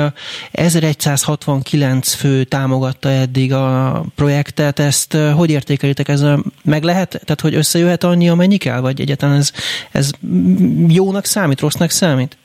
1169 0.52 2.14
fő 2.14 2.44
támogatta 2.44 3.10
eddig 3.10 3.54
a 3.54 4.04
projektet, 4.16 4.80
ezt 4.80 5.18
hogy 5.36 5.50
értékelitek? 5.50 6.08
Ez 6.08 6.24
meg 6.64 6.84
lehet? 6.84 7.10
Tehát, 7.10 7.42
hogy 7.42 7.56
összejöhet 7.56 8.04
annyi, 8.04 8.30
amennyi 8.30 8.58
kell? 8.58 8.80
Vagy 8.80 9.02
egyáltalán 9.02 9.36
ez, 9.36 9.52
ez 9.92 10.10
jónak 10.88 11.26
számít, 11.26 11.60
rossznak 11.60 11.90
számít? 11.90 12.38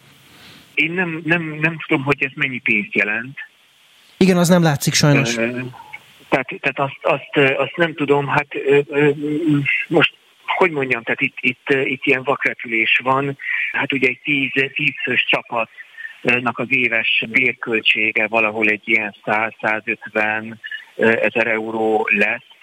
Én 0.74 0.92
nem, 0.92 1.22
nem, 1.24 1.42
nem 1.60 1.78
tudom, 1.86 2.04
hogy 2.04 2.22
ez 2.24 2.30
mennyi 2.34 2.58
pénzt 2.58 2.94
jelent. 2.94 3.38
Igen, 4.16 4.36
az 4.36 4.48
nem 4.48 4.62
látszik 4.62 4.94
sajnos. 4.94 5.34
Tehát, 6.28 6.48
tehát 6.60 6.78
azt, 6.78 6.98
azt, 7.02 7.58
azt 7.58 7.76
nem 7.76 7.94
tudom, 7.94 8.26
hát 8.26 8.46
most 9.88 10.14
hogy 10.46 10.70
mondjam, 10.70 11.02
tehát 11.02 11.20
itt, 11.20 11.36
itt, 11.40 11.68
itt 11.84 12.04
ilyen 12.04 12.22
vakrepülés 12.22 13.00
van. 13.02 13.38
Hát 13.72 13.92
ugye 13.92 14.08
egy 14.08 14.20
tíz, 14.24 14.50
tízfős 14.74 15.26
csapatnak 15.28 16.58
az 16.58 16.66
éves 16.68 17.24
bérköltsége 17.28 18.26
valahol 18.26 18.66
egy 18.66 18.82
ilyen 18.84 19.14
100-150 19.24 20.54
ezer 20.96 21.46
euró 21.46 22.08
lesz 22.10 22.53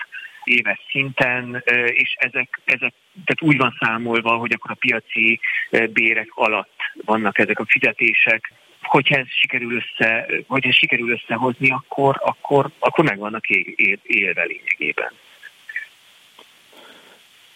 éves 0.44 0.80
szinten, 0.90 1.64
és 1.94 2.16
ezek, 2.20 2.60
ezek 2.66 2.94
tehát 3.26 3.42
úgy 3.42 3.58
van 3.58 3.78
számolva, 3.80 4.36
hogy 4.36 4.52
akkor 4.54 4.72
a 4.72 4.78
piaci 4.80 5.40
bérek 5.94 6.32
alatt 6.36 6.80
vannak 7.06 7.40
ezek 7.40 7.60
a 7.60 7.66
fizetések. 7.68 8.54
Hogyha 8.82 9.16
ez 9.16 9.28
sikerül 9.30 9.76
össze, 9.76 10.26
vagy 10.48 10.66
ez 10.66 10.76
sikerül 10.76 11.12
összehozni, 11.12 11.72
akkor, 11.72 12.16
akkor, 12.24 12.70
akkor 12.80 13.04
meg 13.06 13.18
vannak 13.18 13.48
élve 14.04 14.44
lényegében. 14.44 15.12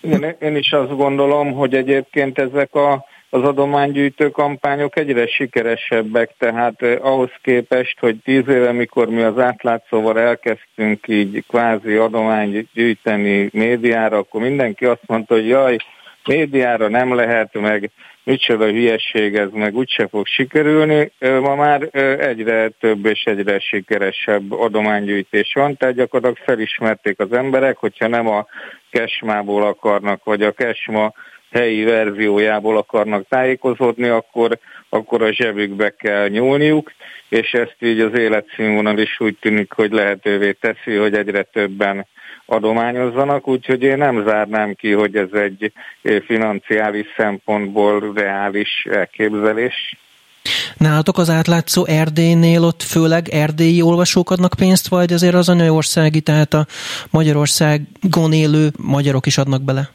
Igen, 0.02 0.36
én 0.40 0.56
is 0.56 0.72
azt 0.72 0.96
gondolom, 0.96 1.54
hogy 1.54 1.76
egyébként 1.76 2.40
ezek 2.40 2.76
a 2.76 3.06
az 3.30 3.44
adománygyűjtő 3.44 4.30
kampányok 4.30 4.98
egyre 4.98 5.28
sikeresebbek, 5.28 6.32
tehát 6.38 6.82
ahhoz 6.82 7.32
képest, 7.42 8.00
hogy 8.00 8.16
tíz 8.24 8.48
éve, 8.48 8.72
mikor 8.72 9.10
mi 9.10 9.22
az 9.22 9.40
átlátszóval 9.40 10.20
elkezdtünk 10.20 11.08
így 11.08 11.44
kvázi 11.48 11.96
adományt 11.96 12.70
médiára, 13.52 14.18
akkor 14.18 14.42
mindenki 14.42 14.86
azt 14.86 15.08
mondta, 15.08 15.34
hogy 15.34 15.48
jaj, 15.48 15.78
médiára 16.26 16.88
nem 16.88 17.16
lehet, 17.16 17.54
meg 17.54 17.92
micsoda 18.24 18.66
hülyesség 18.66 19.36
ez, 19.36 19.50
meg 19.52 19.76
úgyse 19.76 20.08
fog 20.08 20.26
sikerülni. 20.26 21.12
Ma 21.20 21.56
már 21.56 21.90
egyre 22.20 22.70
több 22.70 23.06
és 23.06 23.24
egyre 23.24 23.60
sikeresebb 23.60 24.52
adománygyűjtés 24.52 25.54
van, 25.54 25.78
tehát 25.78 25.96
gyakorlatilag 25.96 26.46
felismerték 26.46 27.20
az 27.20 27.34
emberek, 27.34 27.78
hogyha 27.78 28.08
nem 28.08 28.28
a 28.28 28.46
kesmából 28.92 29.64
akarnak, 29.64 30.24
vagy 30.24 30.42
a 30.42 30.52
kesma 30.52 31.14
helyi 31.56 31.84
verziójából 31.84 32.78
akarnak 32.78 33.28
tájékozódni, 33.28 34.08
akkor, 34.08 34.58
akkor 34.90 35.22
a 35.22 35.34
zsebükbe 35.34 35.90
kell 35.90 36.28
nyúlniuk, 36.28 36.92
és 37.30 37.52
ezt 37.52 37.76
így 37.80 38.00
az 38.00 38.18
életszínvonal 38.18 38.98
is 38.98 39.20
úgy 39.20 39.38
tűnik, 39.42 39.72
hogy 39.74 39.92
lehetővé 39.92 40.52
teszi, 40.52 40.96
hogy 40.96 41.14
egyre 41.14 41.44
többen 41.44 42.06
adományozzanak, 42.46 43.48
úgyhogy 43.48 43.84
én 43.84 43.98
nem 43.98 44.24
zárnám 44.28 44.74
ki, 44.74 44.92
hogy 44.92 45.16
ez 45.16 45.30
egy 45.32 45.72
financiális 46.26 47.06
szempontból 47.18 48.12
reális 48.16 48.88
elképzelés. 48.92 49.98
Nálatok 50.78 51.18
az 51.18 51.30
átlátszó 51.30 51.86
Erdélynél 51.86 52.64
ott 52.64 52.84
főleg 52.84 53.28
erdélyi 53.30 53.82
olvasók 53.82 54.30
adnak 54.30 54.54
pénzt, 54.58 54.88
vagy 54.88 55.14
azért 55.14 55.34
az 55.34 55.50
anyaországi, 55.50 56.22
tehát 56.22 56.54
a 56.54 56.66
Magyarországon 57.10 58.34
élő 58.34 58.72
magyarok 58.78 59.26
is 59.26 59.38
adnak 59.38 59.62
bele? 59.62 59.90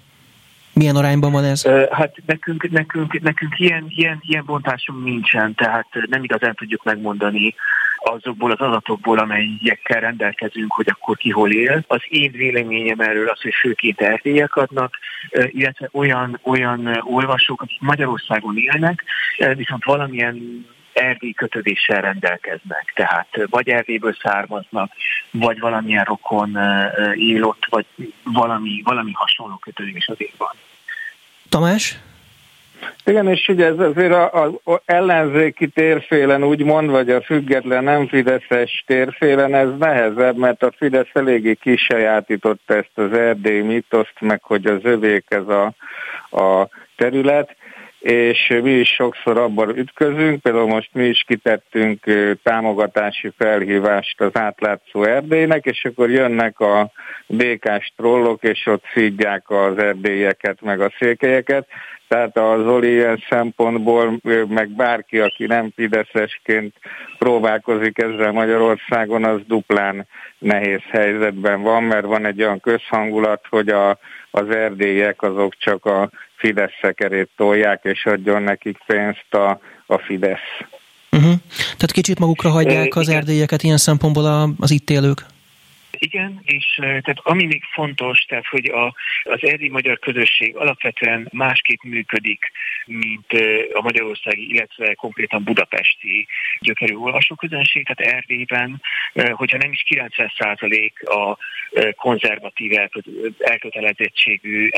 Milyen 0.80 0.96
arányban 0.96 1.32
van 1.32 1.44
ez? 1.44 1.62
Hát 1.90 2.14
nekünk, 2.26 2.70
nekünk, 2.70 3.20
nekünk 3.20 3.58
ilyen, 3.58 3.84
ilyen, 3.88 4.18
ilyen 4.20 4.44
bontásunk 4.44 5.04
nincsen, 5.04 5.54
tehát 5.54 5.86
nem 6.08 6.22
igazán 6.22 6.54
tudjuk 6.54 6.84
megmondani 6.84 7.54
azokból 7.96 8.50
az 8.50 8.60
adatokból, 8.60 9.18
amelyekkel 9.18 10.00
rendelkezünk, 10.00 10.72
hogy 10.72 10.86
akkor 10.88 11.16
ki 11.16 11.30
hol 11.30 11.52
él. 11.52 11.84
Az 11.86 12.00
én 12.08 12.30
véleményem 12.30 13.00
erről 13.00 13.28
az, 13.28 13.40
hogy 13.40 13.54
főként 13.54 14.00
erdélyek 14.00 14.56
adnak, 14.56 14.98
illetve 15.30 15.88
olyan, 15.92 16.40
olyan 16.42 17.00
olvasók, 17.02 17.62
akik 17.62 17.80
Magyarországon 17.80 18.56
élnek, 18.56 19.04
viszont 19.56 19.84
valamilyen 19.84 20.66
erdély 20.92 21.32
kötődéssel 21.32 22.00
rendelkeznek, 22.00 22.92
tehát 22.94 23.28
vagy 23.50 23.68
Erdélyből 23.68 24.16
származnak, 24.22 24.92
vagy 25.30 25.58
valamilyen 25.58 26.04
rokon 26.04 26.58
él 27.14 27.42
ott, 27.42 27.66
vagy 27.70 27.86
valami, 28.24 28.80
valami 28.84 29.12
hasonló 29.14 29.56
kötődés 29.56 30.08
azért 30.08 30.36
van. 30.36 30.54
Tamás? 31.50 31.98
Igen, 33.04 33.28
és 33.28 33.48
ugye 33.48 33.66
ez 33.66 33.78
azért 33.78 34.14
az 34.32 34.80
ellenzéki 34.84 35.68
térfélen 35.68 36.44
úgymond, 36.44 36.90
vagy 36.90 37.10
a 37.10 37.22
független 37.22 37.84
nem 37.84 38.06
Fideszes 38.06 38.84
térfélen 38.86 39.54
ez 39.54 39.68
nehezebb, 39.78 40.36
mert 40.36 40.62
a 40.62 40.72
Fidesz 40.76 41.10
eléggé 41.12 41.54
kisajátította 41.54 42.74
ezt 42.74 42.90
az 42.94 43.12
erdély 43.12 43.60
mitoszt, 43.60 44.14
meg 44.20 44.42
hogy 44.42 44.66
az 44.66 44.80
övék 44.82 45.24
ez 45.28 45.48
a, 45.48 45.72
a 46.30 46.68
terület, 46.96 47.56
és 48.00 48.58
mi 48.62 48.70
is 48.70 48.88
sokszor 48.88 49.38
abban 49.38 49.78
ütközünk, 49.78 50.42
például 50.42 50.66
most 50.66 50.90
mi 50.92 51.06
is 51.06 51.24
kitettünk 51.26 52.04
támogatási 52.42 53.32
felhívást 53.38 54.20
az 54.20 54.30
átlátszó 54.32 55.02
Erdélynek, 55.02 55.64
és 55.64 55.84
akkor 55.84 56.10
jönnek 56.10 56.60
a 56.60 56.90
békás 57.26 57.92
trollok, 57.96 58.42
és 58.42 58.66
ott 58.66 58.84
szídják 58.94 59.50
az 59.50 59.78
erdélyeket, 59.78 60.60
meg 60.60 60.80
a 60.80 60.92
székelyeket, 60.98 61.66
tehát 62.10 62.36
a 62.36 62.62
Zoli 62.62 62.92
ilyen 62.92 63.22
szempontból, 63.28 64.20
meg 64.48 64.68
bárki, 64.68 65.18
aki 65.18 65.46
nem 65.46 65.72
fideszesként 65.74 66.74
próbálkozik 67.18 67.98
ezzel 67.98 68.32
Magyarországon, 68.32 69.24
az 69.24 69.40
duplán 69.46 70.06
nehéz 70.38 70.80
helyzetben 70.90 71.62
van, 71.62 71.82
mert 71.82 72.06
van 72.06 72.26
egy 72.26 72.42
olyan 72.42 72.60
közhangulat, 72.60 73.44
hogy 73.48 73.68
a, 73.68 73.98
az 74.30 74.50
erdélyek 74.50 75.22
azok 75.22 75.54
csak 75.58 75.84
a 75.84 76.10
Fidesz 76.34 76.78
szekerét 76.80 77.30
tolják, 77.36 77.80
és 77.82 78.06
adjon 78.06 78.42
nekik 78.42 78.78
pénzt 78.86 79.34
a, 79.34 79.60
a 79.86 79.98
Fidesz. 79.98 80.50
Uh-huh. 81.12 81.32
Tehát 81.56 81.92
kicsit 81.92 82.18
magukra 82.18 82.50
hagyják 82.50 82.96
az 82.96 83.08
erdélyeket 83.08 83.62
ilyen 83.62 83.76
szempontból 83.76 84.54
az 84.58 84.70
itt 84.70 84.90
élők? 84.90 85.24
Igen, 86.02 86.40
és 86.44 86.64
tehát 86.74 87.20
ami 87.22 87.46
még 87.46 87.62
fontos, 87.72 88.20
tehát 88.20 88.46
hogy 88.46 88.70
a, 88.70 88.94
az 89.22 89.38
erdi 89.40 89.68
magyar 89.68 89.98
közösség 89.98 90.56
alapvetően 90.56 91.28
másképp 91.32 91.82
működik, 91.82 92.50
mint 92.86 93.32
a 93.72 93.80
magyarországi, 93.80 94.52
illetve 94.52 94.94
konkrétan 94.94 95.44
budapesti 95.44 96.26
gyökerű 96.60 96.94
olvasóközönség, 96.94 97.86
tehát 97.86 98.14
Erdélyben, 98.14 98.82
hogyha 99.12 99.58
nem 99.58 99.72
is 99.72 99.84
90% 99.88 100.92
a 101.02 101.38
konzervatív 101.96 102.72
elkötelezettségű 103.38 104.68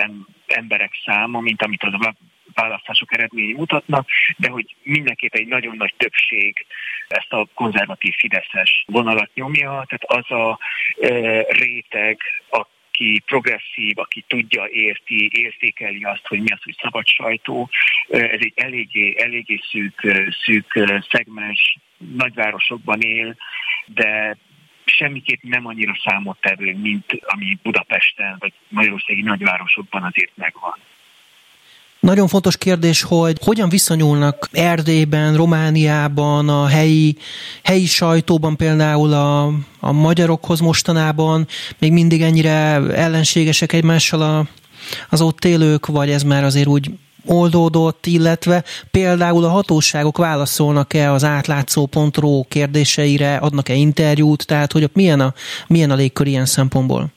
emberek 0.47 0.93
száma, 1.05 1.41
mint 1.41 1.63
amit 1.63 1.83
az 1.83 1.93
választások 2.55 3.15
eredményei 3.15 3.53
mutatnak, 3.53 4.09
de 4.37 4.49
hogy 4.49 4.75
mindenképp 4.83 5.35
egy 5.35 5.47
nagyon 5.47 5.77
nagy 5.77 5.95
többség 5.97 6.67
ezt 7.09 7.33
a 7.33 7.47
konzervatív 7.55 8.15
Fideszes 8.15 8.85
vonalat 8.87 9.31
nyomja, 9.35 9.87
tehát 9.89 10.27
az 10.27 10.31
a 10.31 10.59
réteg, 11.49 12.19
a 12.51 12.67
aki 12.95 13.23
progresszív, 13.27 13.99
aki 13.99 14.25
tudja, 14.29 14.67
érti, 14.69 15.31
értékeli 15.33 16.05
azt, 16.05 16.27
hogy 16.27 16.41
mi 16.41 16.51
az, 16.51 16.63
hogy 16.63 16.77
szabad 16.83 17.07
sajtó. 17.07 17.69
Ez 18.09 18.41
egy 18.41 18.53
eléggé, 18.57 19.15
eléggé 19.19 19.61
szűk, 19.71 20.01
szűk 20.45 20.73
szegmens, 21.11 21.79
nagyvárosokban 22.17 23.01
él, 23.01 23.37
de 23.87 24.37
semmiképp 24.85 25.43
nem 25.43 25.67
annyira 25.67 26.01
számottevő, 26.05 26.77
mint 26.77 27.19
ami 27.21 27.59
Budapesten 27.63 28.37
vagy 28.39 28.53
Magyarországi 28.69 29.23
nagyvárosokban 29.23 30.03
azért 30.03 30.37
megvan. 30.37 30.79
Nagyon 32.03 32.29
fontos 32.29 32.57
kérdés, 32.57 33.03
hogy 33.03 33.39
hogyan 33.45 33.69
viszonyulnak 33.69 34.49
Erdélyben, 34.53 35.37
Romániában, 35.37 36.49
a 36.49 36.67
helyi, 36.67 37.17
helyi 37.63 37.87
sajtóban 37.87 38.57
például 38.57 39.13
a, 39.13 39.47
a 39.81 39.93
magyarokhoz 39.93 40.61
mostanában, 40.61 41.47
még 41.79 41.93
mindig 41.93 42.23
ennyire 42.23 42.51
ellenségesek 42.95 43.73
egymással 43.73 44.23
a, 44.23 44.47
az 45.11 45.21
ott 45.21 45.45
élők, 45.45 45.87
vagy 45.87 46.11
ez 46.11 46.23
már 46.23 46.45
azért 46.45 46.67
úgy 46.67 46.91
oldódott, 47.27 48.07
illetve 48.07 48.65
például 48.91 49.45
a 49.45 49.51
hatóságok 49.51 50.17
válaszolnak-e 50.17 51.13
az 51.13 51.25
átlátszó.ro 51.25 52.43
kérdéseire, 52.49 53.37
adnak-e 53.37 53.75
interjút, 53.75 54.47
tehát 54.47 54.73
hogy 54.73 54.91
milyen 54.93 55.21
a, 55.21 55.35
milyen 55.67 55.91
a 55.91 55.95
légkör 55.95 56.27
ilyen 56.27 56.47
szempontból? 56.47 57.13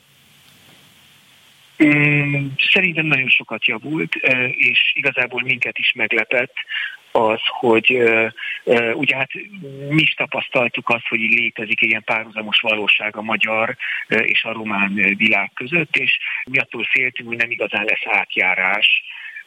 Szerintem 2.71 3.05
nagyon 3.05 3.29
sokat 3.29 3.65
javult, 3.65 4.15
és 4.51 4.91
igazából 4.93 5.41
minket 5.41 5.77
is 5.77 5.93
meglepett 5.93 6.53
az, 7.11 7.39
hogy 7.59 8.03
ugye 8.93 9.15
hát 9.15 9.29
mi 9.89 10.01
is 10.01 10.13
tapasztaltuk 10.13 10.89
azt, 10.89 11.07
hogy 11.07 11.19
létezik 11.19 11.81
ilyen 11.81 12.03
párhuzamos 12.03 12.59
valóság 12.61 13.17
a 13.17 13.21
magyar 13.21 13.75
és 14.07 14.43
a 14.43 14.53
román 14.53 14.93
világ 15.17 15.51
között, 15.53 15.95
és 15.95 16.17
mi 16.45 16.57
attól 16.57 16.83
féltünk, 16.91 17.27
hogy 17.27 17.38
nem 17.38 17.51
igazán 17.51 17.83
lesz 17.83 18.17
átjárás 18.17 19.03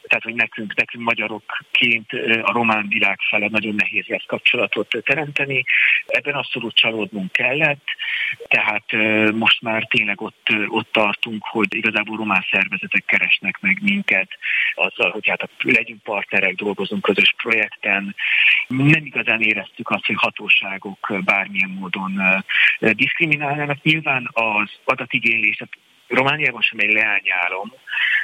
tehát 0.09 0.23
hogy 0.23 0.35
nekünk, 0.35 0.75
nekünk 0.75 1.03
magyarokként 1.03 2.11
a 2.41 2.51
román 2.51 2.87
világ 2.87 3.19
fele 3.29 3.47
nagyon 3.47 3.75
nehéz 3.75 4.05
lesz 4.05 4.25
kapcsolatot 4.27 4.95
teremteni. 5.03 5.63
Ebben 6.05 6.33
abszolút 6.33 6.75
csalódnunk 6.75 7.31
kellett, 7.31 7.85
tehát 8.47 8.91
most 9.33 9.61
már 9.61 9.87
tényleg 9.89 10.21
ott, 10.21 10.47
ott 10.67 10.91
tartunk, 10.91 11.43
hogy 11.45 11.75
igazából 11.75 12.17
román 12.17 12.45
szervezetek 12.51 13.05
keresnek 13.05 13.57
meg 13.61 13.77
minket 13.81 14.37
azzal, 14.73 15.11
hogy 15.11 15.27
hát 15.27 15.49
legyünk 15.61 16.03
partnerek, 16.03 16.55
dolgozunk 16.55 17.01
közös 17.01 17.33
projekten. 17.37 18.15
Nem 18.67 19.05
igazán 19.05 19.41
éreztük 19.41 19.89
azt, 19.89 20.05
hogy 20.05 20.15
hatóságok 20.15 21.13
bármilyen 21.25 21.69
módon 21.69 22.21
diszkriminálnának. 22.79 23.81
Nyilván 23.81 24.29
az 24.33 24.69
adatigénylés, 24.83 25.63
Romániában 26.07 26.61
sem 26.61 26.79
egy 26.79 26.91
leányálom, 26.91 27.73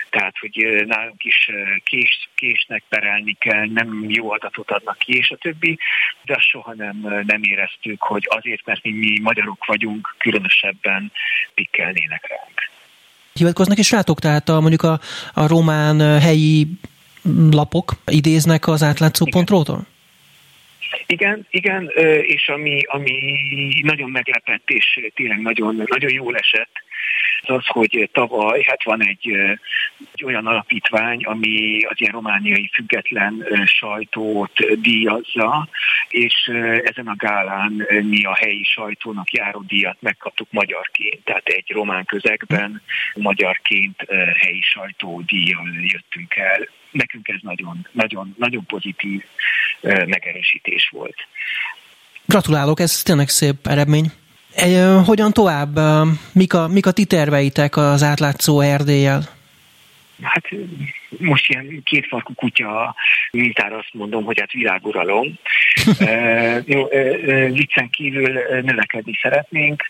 tehát 0.09 0.37
hogy 0.39 0.83
nálunk 0.85 1.23
is 1.23 1.49
kés, 1.83 2.29
késnek 2.35 2.83
perelni 2.89 3.35
kell, 3.39 3.65
nem 3.65 4.05
jó 4.07 4.31
adatot 4.31 4.71
adnak 4.71 4.97
ki, 4.97 5.17
és 5.17 5.29
a 5.29 5.35
többi, 5.35 5.79
de 6.23 6.33
azt 6.33 6.47
soha 6.49 6.73
nem, 6.73 7.23
nem 7.27 7.43
éreztük, 7.43 8.01
hogy 8.01 8.23
azért, 8.29 8.65
mert 8.65 8.83
mi, 8.83 8.91
mi 8.91 9.19
magyarok 9.19 9.65
vagyunk, 9.65 10.15
különösebben 10.17 11.11
pikkelnének 11.53 12.27
ránk. 12.27 12.71
Hivatkoznak 13.33 13.77
is 13.77 13.91
rátok, 13.91 14.19
tehát 14.19 14.49
a, 14.49 14.59
mondjuk 14.59 14.83
a, 14.83 14.99
a 15.33 15.47
román 15.47 16.19
helyi 16.19 16.67
lapok 17.51 17.93
idéznek 18.05 18.67
az 18.67 18.83
átlátszó.ról-tól? 18.83 19.85
Igen, 21.05 21.47
igen, 21.49 21.91
és 22.21 22.47
ami, 22.47 22.81
ami 22.85 23.33
nagyon 23.81 24.09
meglepett, 24.09 24.69
és 24.69 24.99
tényleg 25.15 25.41
nagyon, 25.41 25.83
nagyon 25.85 26.13
jól 26.13 26.35
esett, 26.35 26.83
az 27.41 27.55
az, 27.55 27.65
hogy 27.65 28.09
tavaly 28.13 28.63
hát 28.67 28.83
van 28.83 29.07
egy, 29.07 29.29
egy 30.13 30.23
olyan 30.23 30.47
alapítvány, 30.47 31.23
ami 31.23 31.79
az 31.89 31.95
ilyen 31.99 32.13
romániai 32.13 32.69
független 32.73 33.47
sajtót 33.65 34.79
díjazza, 34.81 35.67
és 36.09 36.51
ezen 36.83 37.07
a 37.07 37.15
gálán 37.15 37.87
mi 38.01 38.23
a 38.23 38.35
helyi 38.35 38.63
sajtónak 38.63 39.31
járó 39.31 39.63
díjat 39.67 39.97
megkaptuk 39.99 40.47
magyarként, 40.51 41.23
tehát 41.23 41.47
egy 41.47 41.71
román 41.71 42.05
közegben 42.05 42.81
magyarként 43.15 44.05
helyi 44.37 44.61
sajtó 44.61 45.21
díjjal 45.25 45.67
jöttünk 45.81 46.35
el. 46.35 46.67
Nekünk 46.91 47.27
ez 47.27 47.39
nagyon, 47.41 47.87
nagyon, 47.91 48.35
nagyon 48.37 48.65
pozitív 48.65 49.23
megerősítés 49.81 50.89
volt. 50.91 51.27
Gratulálok, 52.25 52.79
ez 52.79 53.01
tényleg 53.01 53.29
szép 53.29 53.67
eredmény. 53.67 54.11
Hogyan 55.05 55.31
tovább? 55.31 55.79
Mik 56.33 56.53
a, 56.53 56.67
mik 56.67 56.85
a 56.85 56.91
ti 56.91 57.05
terveitek 57.05 57.77
az 57.77 58.03
átlátszó 58.03 58.59
Erdélyel? 58.59 59.21
Hát 60.21 60.45
most 61.17 61.49
ilyen 61.49 61.81
kétfarkú 61.83 62.33
kutya 62.33 62.95
mintára 63.31 63.77
azt 63.77 63.93
mondom, 63.93 64.23
hogy 64.23 64.39
hát 64.39 64.51
világuralom. 64.51 65.33
e, 65.99 66.61
jó, 66.65 66.89
e, 66.89 67.01
viccen 67.49 67.89
kívül 67.89 68.31
növekedni 68.61 69.17
szeretnénk, 69.21 69.83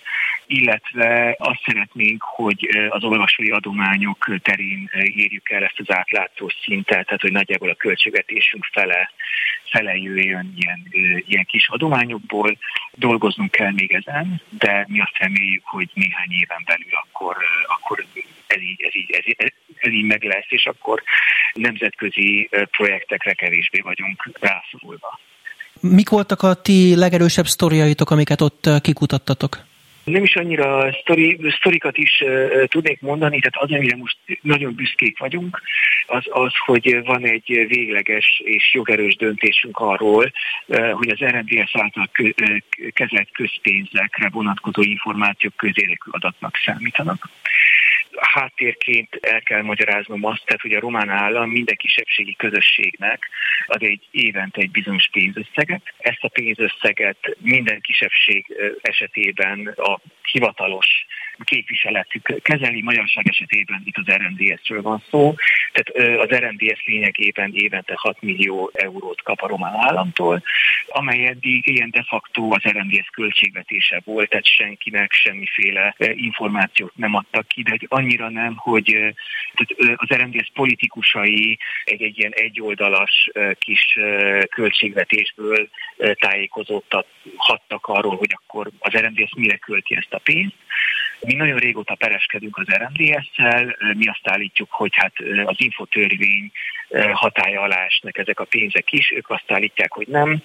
illetve 0.47 1.35
azt 1.39 1.61
szeretnénk, 1.65 2.23
hogy 2.23 2.69
az 2.89 3.03
olvasói 3.03 3.49
adományok 3.49 4.35
terén 4.41 4.89
érjük 5.15 5.49
el 5.49 5.63
ezt 5.63 5.79
az 5.79 5.95
átlátszó 5.95 6.49
szintet, 6.63 7.05
tehát 7.05 7.21
hogy 7.21 7.31
nagyjából 7.31 7.69
a 7.69 7.75
költségvetésünk 7.75 8.65
fele 8.71 9.11
fele 9.69 9.95
jöjjön 9.95 10.53
ilyen, 10.57 10.87
ilyen 11.27 11.45
kis 11.45 11.67
adományokból. 11.67 12.57
Dolgoznunk 12.91 13.51
kell 13.51 13.71
még 13.71 13.91
ezen, 13.91 14.41
de 14.49 14.85
mi 14.87 14.99
azt 14.99 15.17
reméljük, 15.17 15.65
hogy 15.65 15.89
néhány 15.93 16.31
éven 16.41 16.63
belül 16.65 16.93
akkor, 17.03 17.37
akkor 17.67 18.05
ez, 18.47 18.61
így, 18.61 18.81
ez, 18.81 18.95
így, 18.95 19.11
ez, 19.11 19.27
így, 19.27 19.53
ez 19.75 19.91
így 19.91 20.05
meg 20.05 20.23
lesz, 20.23 20.47
és 20.47 20.65
akkor 20.65 21.03
nemzetközi 21.53 22.49
projektekre 22.71 23.33
kevésbé 23.33 23.79
vagyunk 23.79 24.29
rászorulva. 24.39 25.19
Mik 25.79 26.09
voltak 26.09 26.41
a 26.41 26.61
ti 26.61 26.95
legerősebb 26.95 27.45
sztoriaitok, 27.45 28.09
amiket 28.09 28.41
ott 28.41 28.69
kikutattatok? 28.81 29.65
Nem 30.05 30.23
is 30.23 30.35
annyira 30.35 30.93
sztori, 31.01 31.39
sztorikat 31.57 31.97
is 31.97 32.23
tudnék 32.67 33.01
mondani, 33.01 33.39
tehát 33.39 33.69
az, 33.69 33.77
amire 33.77 33.95
most 33.95 34.17
nagyon 34.41 34.75
büszkék 34.75 35.19
vagyunk, 35.19 35.61
az 36.07 36.23
az, 36.29 36.53
hogy 36.65 37.03
van 37.03 37.23
egy 37.23 37.65
végleges 37.67 38.41
és 38.43 38.73
jogerős 38.73 39.15
döntésünk 39.15 39.77
arról, 39.77 40.31
hogy 40.67 41.09
az 41.09 41.19
RNDS 41.19 41.75
által 41.75 42.09
kezelt 42.93 43.31
közpénzekre 43.31 44.29
vonatkozó 44.29 44.81
információk 44.81 45.55
közérdekű 45.55 46.09
adatnak 46.11 46.55
számítanak 46.65 47.29
háttérként 48.19 49.15
el 49.21 49.41
kell 49.41 49.61
magyaráznom 49.61 50.25
azt, 50.25 50.45
tehát, 50.45 50.61
hogy 50.61 50.73
a 50.73 50.79
román 50.79 51.09
állam 51.09 51.49
minden 51.49 51.75
kisebbségi 51.75 52.35
közösségnek 52.35 53.29
ad 53.67 53.83
egy 53.83 54.07
évente 54.11 54.61
egy 54.61 54.71
bizonyos 54.71 55.09
pénzösszeget. 55.11 55.93
Ezt 55.97 56.23
a 56.23 56.27
pénzösszeget 56.27 57.37
minden 57.37 57.81
kisebbség 57.81 58.45
esetében 58.81 59.67
a 59.75 59.99
hivatalos 60.31 61.05
képviseletük 61.43 62.41
kezeli. 62.41 62.81
Magyarság 62.81 63.27
esetében 63.27 63.81
itt 63.85 63.97
az 63.97 64.13
RNDS-ről 64.13 64.81
van 64.81 65.03
szó. 65.09 65.35
Tehát 65.71 66.19
az 66.19 66.37
RNDS 66.37 66.85
lényegében 66.85 67.51
évente 67.53 67.93
6 67.97 68.21
millió 68.21 68.71
eurót 68.73 69.21
kap 69.21 69.41
a 69.41 69.47
román 69.47 69.73
államtól, 69.75 70.43
amely 70.87 71.25
eddig 71.25 71.67
ilyen 71.67 71.89
de 71.89 72.03
facto 72.07 72.53
az 72.53 72.63
RNDS 72.63 73.09
költségvetése 73.11 74.01
volt, 74.05 74.29
tehát 74.29 74.45
senkinek 74.45 75.11
semmiféle 75.11 75.95
információt 75.97 76.95
nem 76.95 77.15
adtak 77.15 77.47
ki, 77.47 77.63
de 77.63 77.77
annyira 78.05 78.29
nem, 78.29 78.55
hogy 78.55 79.13
az 79.95 80.07
RNDS 80.07 80.51
politikusai 80.53 81.59
egy, 81.83 82.01
egy 82.01 82.19
ilyen 82.19 82.31
egyoldalas 82.35 83.29
kis 83.59 83.97
költségvetésből 84.49 85.69
tájékozottak 86.13 87.05
hattak 87.35 87.85
arról, 87.85 88.15
hogy 88.15 88.37
akkor 88.43 88.69
az 88.79 88.93
RNDS 88.93 89.33
mire 89.35 89.57
költi 89.57 89.95
ezt 89.95 90.13
a 90.13 90.17
pénzt, 90.17 90.55
Mi 91.19 91.33
nagyon 91.33 91.57
régóta 91.57 91.95
pereskedünk 91.95 92.57
az 92.57 92.67
RMDS-szel, 92.67 93.75
mi 93.97 94.07
azt 94.07 94.27
állítjuk, 94.27 94.71
hogy 94.71 94.91
hát 94.95 95.13
az 95.45 95.55
infotörvény 95.57 96.51
hatája 97.13 97.61
alá 97.61 97.85
esnek 97.85 98.17
ezek 98.17 98.39
a 98.39 98.45
pénzek 98.45 98.91
is, 98.91 99.11
ők 99.11 99.29
azt 99.29 99.51
állítják, 99.51 99.91
hogy 99.91 100.07
nem, 100.07 100.41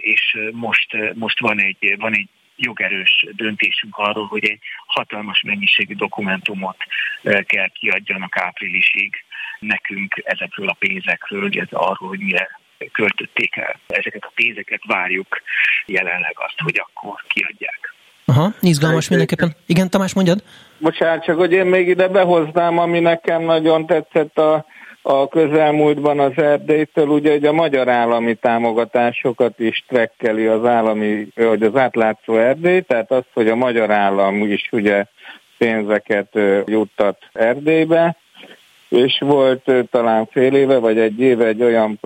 és 0.00 0.38
most, 0.52 0.96
most 1.14 1.40
van 1.40 1.60
egy, 1.60 1.94
van 1.98 2.14
egy 2.14 2.28
jogerős 2.58 3.26
döntésünk 3.32 3.96
arról, 3.96 4.26
hogy 4.26 4.44
egy 4.44 4.60
hatalmas 4.86 5.42
mennyiségű 5.42 5.94
dokumentumot 5.94 6.76
kell 7.22 7.68
kiadjanak 7.68 8.36
áprilisig 8.36 9.24
nekünk 9.58 10.22
ezekről 10.24 10.68
a 10.68 10.76
pénzekről, 10.78 11.50
ez 11.52 11.68
arról, 11.70 12.08
hogy 12.08 12.18
mire 12.18 12.60
költötték 12.92 13.56
el. 13.56 13.80
Ezeket 13.86 14.24
a 14.24 14.32
pénzeket 14.34 14.80
várjuk 14.86 15.42
jelenleg 15.86 16.34
azt, 16.34 16.60
hogy 16.60 16.82
akkor 16.86 17.24
kiadják. 17.26 17.94
Aha, 18.24 18.52
izgalmas 18.60 19.08
mindenképpen. 19.08 19.54
Igen, 19.66 19.90
Tamás, 19.90 20.14
mondjad? 20.14 20.42
Bocsánat, 20.78 21.24
csak 21.24 21.36
hogy 21.36 21.52
én 21.52 21.66
még 21.66 21.88
ide 21.88 22.08
behoznám, 22.08 22.78
ami 22.78 23.00
nekem 23.00 23.42
nagyon 23.42 23.86
tetszett 23.86 24.38
a, 24.38 24.66
a 25.02 25.28
közelmúltban 25.28 26.18
az 26.20 26.32
Erdélytől, 26.36 27.06
ugye 27.06 27.30
hogy 27.30 27.46
a 27.46 27.52
magyar 27.52 27.88
állami 27.88 28.34
támogatásokat 28.34 29.58
is 29.58 29.84
trekkeli 29.88 30.46
az 30.46 30.64
állami, 30.64 31.28
vagy 31.34 31.62
az 31.62 31.76
átlátszó 31.76 32.36
Erdély, 32.36 32.80
tehát 32.80 33.10
az, 33.10 33.24
hogy 33.32 33.48
a 33.48 33.56
magyar 33.56 33.90
állam 33.90 34.50
is 34.50 34.68
ugye 34.72 35.04
pénzeket 35.58 36.38
juttat 36.66 37.18
Erdélybe, 37.32 38.16
és 38.88 39.18
volt 39.20 39.72
talán 39.90 40.26
fél 40.26 40.54
éve 40.54 40.78
vagy 40.78 40.98
egy 40.98 41.20
éve 41.20 41.46
egy 41.46 41.62
olyan 41.62 42.00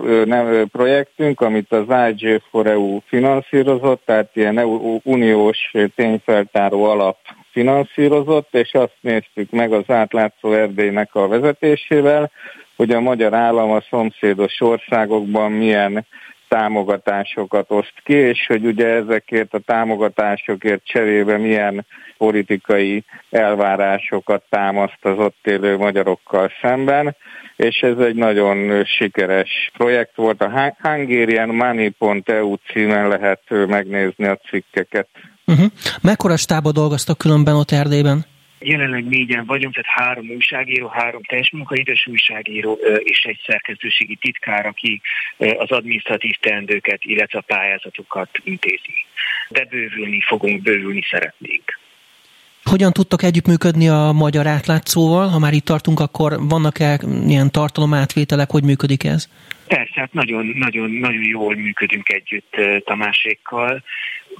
projektünk, 0.71 1.41
amit 1.41 1.71
az 1.71 1.85
IG 2.09 2.41
for 2.49 2.67
EU 2.67 2.99
finanszírozott, 3.05 4.01
tehát 4.05 4.29
ilyen 4.33 4.57
EU, 4.57 4.99
uniós 5.03 5.73
tényfeltáró 5.95 6.83
alap 6.83 7.17
finanszírozott, 7.51 8.55
és 8.55 8.73
azt 8.73 8.97
néztük 9.01 9.49
meg 9.49 9.73
az 9.73 9.83
átlátszó 9.87 10.53
Erdélynek 10.53 11.15
a 11.15 11.27
vezetésével, 11.27 12.31
hogy 12.75 12.91
a 12.91 12.99
magyar 12.99 13.33
állam 13.33 13.71
a 13.71 13.83
szomszédos 13.89 14.61
országokban 14.61 15.51
milyen 15.51 16.05
támogatásokat 16.47 17.71
oszt 17.71 17.93
ki, 18.03 18.13
és 18.13 18.45
hogy 18.47 18.65
ugye 18.65 18.87
ezekért 18.87 19.53
a 19.53 19.59
támogatásokért 19.59 20.85
cserébe 20.85 21.37
milyen 21.37 21.85
politikai 22.17 23.03
elvárásokat 23.29 24.43
támaszt 24.49 25.05
az 25.05 25.17
ott 25.17 25.47
élő 25.47 25.77
magyarokkal 25.77 26.51
szemben, 26.61 27.15
és 27.55 27.79
ez 27.81 27.97
egy 27.97 28.15
nagyon 28.15 28.85
sikeres 28.85 29.71
projekt 29.77 30.15
volt. 30.15 30.41
A 30.41 30.75
hungarianmoney.eu 30.81 32.55
címen 32.73 33.07
lehet 33.07 33.41
megnézni 33.49 34.25
a 34.25 34.39
cikkeket. 34.49 35.07
Uh-huh. 35.45 35.65
Mekkora 36.01 36.37
stába 36.37 36.71
dolgoztak 36.71 37.17
különben 37.17 37.55
ott 37.55 37.71
Erdélyben? 37.71 38.25
Jelenleg 38.65 39.05
négyen 39.05 39.45
vagyunk, 39.45 39.73
tehát 39.73 40.05
három 40.05 40.29
újságíró, 40.29 40.87
három 40.87 41.23
teljes 41.23 41.51
munkaidős 41.51 42.07
újságíró 42.07 42.73
és 42.97 43.23
egy 43.23 43.39
szerkesztőségi 43.45 44.15
titkár, 44.15 44.65
aki 44.65 45.01
az 45.37 45.71
adminisztratív 45.71 46.35
teendőket, 46.39 47.03
illetve 47.03 47.39
a 47.39 47.53
pályázatokat 47.53 48.29
intézi. 48.43 49.05
De 49.49 49.65
bővülni 49.65 50.21
fogunk, 50.21 50.61
bővülni 50.61 51.01
szeretnénk. 51.09 51.81
Hogyan 52.63 52.91
tudtok 52.91 53.23
együttműködni 53.23 53.89
a 53.89 54.11
magyar 54.11 54.47
átlátszóval? 54.47 55.27
Ha 55.27 55.39
már 55.39 55.53
itt 55.53 55.65
tartunk, 55.65 55.99
akkor 55.99 56.47
vannak-e 56.47 56.99
ilyen 57.27 57.51
tartalomátvételek, 57.51 58.51
hogy 58.51 58.63
működik 58.63 59.03
ez? 59.03 59.29
Persze, 59.67 59.99
hát 59.99 60.13
nagyon, 60.13 60.45
nagyon, 60.45 60.89
nagyon 60.91 61.23
jól 61.23 61.55
működünk 61.55 62.09
együtt 62.09 62.55
Tamásékkal, 62.85 63.83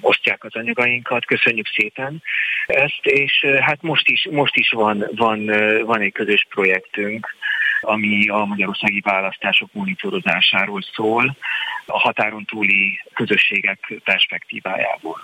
osztják 0.01 0.43
az 0.43 0.55
anyagainkat, 0.55 1.25
köszönjük 1.25 1.67
szépen 1.67 2.21
ezt, 2.65 3.05
és 3.05 3.45
hát 3.59 3.81
most 3.81 4.07
is, 4.09 4.27
most 4.31 4.55
is 4.55 4.69
van, 4.69 5.05
van, 5.15 5.45
van 5.85 6.01
egy 6.01 6.11
közös 6.11 6.47
projektünk, 6.49 7.35
ami 7.81 8.27
a 8.27 8.45
magyarországi 8.45 8.99
választások 8.99 9.69
monitorozásáról 9.73 10.81
szól, 10.93 11.37
a 11.85 11.99
határon 11.99 12.45
túli 12.45 12.99
közösségek 13.13 13.93
perspektívájából. 14.03 15.21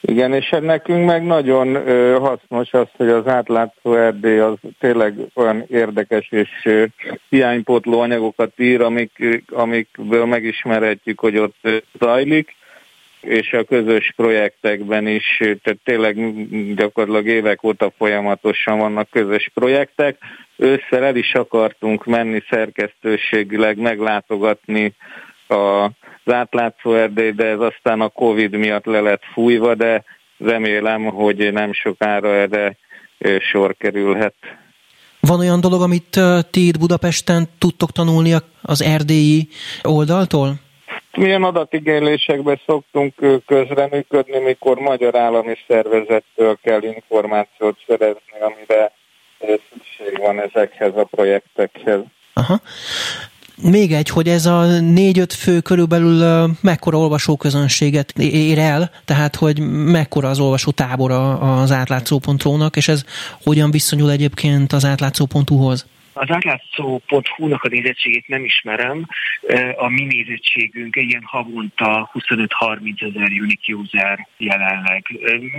Igen, 0.00 0.32
és 0.32 0.54
nekünk 0.60 1.06
meg 1.06 1.24
nagyon 1.24 1.74
hasznos 2.20 2.72
az, 2.72 2.86
hogy 2.96 3.08
az 3.08 3.26
átlátszó 3.26 3.94
Erdély 3.94 4.38
az 4.38 4.56
tényleg 4.78 5.14
olyan 5.34 5.64
érdekes 5.68 6.28
és 6.30 6.68
hiánypótló 7.28 8.00
anyagokat 8.00 8.52
ír, 8.56 8.80
amik, 8.80 9.44
amikből 9.48 10.24
megismerhetjük, 10.24 11.20
hogy 11.20 11.36
ott 11.36 11.68
zajlik, 11.98 12.56
és 13.20 13.52
a 13.52 13.64
közös 13.64 14.12
projektekben 14.16 15.06
is, 15.06 15.36
tehát 15.36 15.78
tényleg 15.84 16.16
gyakorlatilag 16.74 17.26
évek 17.26 17.62
óta 17.62 17.92
folyamatosan 17.96 18.78
vannak 18.78 19.10
közös 19.10 19.50
projektek. 19.54 20.18
Ősszel 20.56 21.04
el 21.04 21.16
is 21.16 21.34
akartunk 21.34 22.04
menni 22.04 22.42
szerkesztőségileg 22.50 23.78
meglátogatni 23.78 24.94
a 25.48 25.88
az 26.28 26.34
átlátszó 26.34 26.94
erdély, 26.94 27.30
de 27.30 27.44
ez 27.44 27.60
aztán 27.60 28.00
a 28.00 28.08
Covid 28.08 28.56
miatt 28.56 28.84
le 28.84 29.00
lett 29.00 29.22
fújva, 29.32 29.74
de 29.74 30.04
remélem, 30.38 31.04
hogy 31.04 31.52
nem 31.52 31.72
sokára 31.72 32.28
erre 32.28 32.76
sor 33.52 33.74
kerülhet. 33.78 34.34
Van 35.20 35.38
olyan 35.38 35.60
dolog, 35.60 35.82
amit 35.82 36.20
ti 36.50 36.66
itt 36.66 36.78
Budapesten 36.78 37.48
tudtok 37.58 37.90
tanulni 37.90 38.34
az 38.62 38.82
erdélyi 38.82 39.48
oldaltól? 39.82 40.54
Milyen 41.16 41.42
adatigénylésekbe 41.42 42.60
szoktunk 42.66 43.14
közreműködni, 43.46 44.38
mikor 44.38 44.78
magyar 44.78 45.16
állami 45.16 45.56
szervezettől 45.68 46.58
kell 46.62 46.82
információt 46.82 47.78
szerezni, 47.86 48.40
amire 48.40 48.92
szükség 49.38 50.18
van 50.18 50.40
ezekhez 50.40 50.96
a 50.96 51.04
projektekhez. 51.04 52.00
Aha. 52.32 52.60
Még 53.62 53.92
egy, 53.92 54.08
hogy 54.08 54.28
ez 54.28 54.46
a 54.46 54.80
négy-öt 54.80 55.32
fő 55.32 55.60
körülbelül 55.60 56.50
mekkora 56.60 56.98
olvasóközönséget 56.98 58.18
ér 58.18 58.58
el, 58.58 58.90
tehát 59.04 59.36
hogy 59.36 59.60
mekkora 59.84 60.28
az 60.28 60.38
olvasó 60.38 60.70
tábora 60.70 61.38
az 61.60 61.72
átlátszó.ro-nak, 61.72 62.76
és 62.76 62.88
ez 62.88 63.02
hogyan 63.42 63.70
viszonyul 63.70 64.10
egyébként 64.10 64.72
az 64.72 64.84
átlátszó.hu-hoz? 64.84 65.86
Az 66.20 66.30
átlátszó.hu-nak 66.30 67.62
a 67.62 67.68
nézettségét 67.68 68.28
nem 68.28 68.44
ismerem. 68.44 69.06
A 69.76 69.88
mi 69.88 70.04
nézettségünk 70.04 70.96
ilyen 70.96 71.22
havonta 71.24 72.10
25-30 72.14 73.02
ezer 73.02 73.30
unique 73.40 73.74
user 73.74 74.28
jelenleg. 74.36 75.06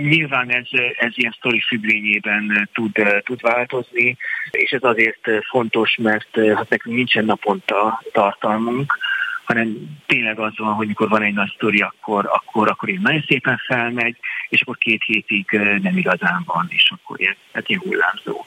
Nyilván 0.00 0.50
ez, 0.50 0.66
ez 0.96 1.12
ilyen 1.14 1.34
sztori 1.38 1.60
függvényében 1.60 2.68
tud, 2.72 2.92
tud 3.24 3.40
változni, 3.40 4.16
és 4.50 4.70
ez 4.70 4.82
azért 4.82 5.28
fontos, 5.50 5.96
mert 5.96 6.36
hát 6.54 6.68
nekünk 6.68 6.96
nincsen 6.96 7.24
naponta 7.24 8.02
tartalmunk, 8.12 8.98
hanem 9.44 9.98
tényleg 10.06 10.38
az 10.38 10.52
van, 10.56 10.74
hogy 10.74 10.86
mikor 10.86 11.08
van 11.08 11.22
egy 11.22 11.34
nagy 11.34 11.52
sztori, 11.54 11.80
akkor, 11.80 12.26
akkor, 12.32 12.68
akkor 12.68 12.88
így 12.88 13.00
nagyon 13.00 13.24
szépen 13.26 13.60
felmegy, 13.66 14.16
és 14.48 14.60
akkor 14.60 14.78
két 14.78 15.02
hétig 15.04 15.50
nem 15.82 15.96
igazán 15.96 16.42
van, 16.46 16.66
és 16.68 16.90
akkor 16.90 17.20
ilyen, 17.20 17.36
hát 17.52 17.68
ilyen 17.68 17.80
hullámzó. 17.80 18.44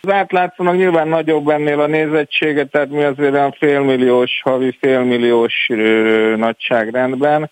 Az 0.00 0.12
átlátszónak 0.12 0.76
nyilván 0.76 1.08
nagyobb 1.08 1.48
ennél 1.48 1.80
a 1.80 1.86
nézettsége, 1.86 2.64
tehát 2.64 2.90
mi 2.90 3.02
azért 3.02 3.32
olyan 3.32 3.52
félmilliós, 3.52 4.40
havi 4.44 4.76
félmilliós 4.80 5.68
nagyságrendben, 6.36 7.50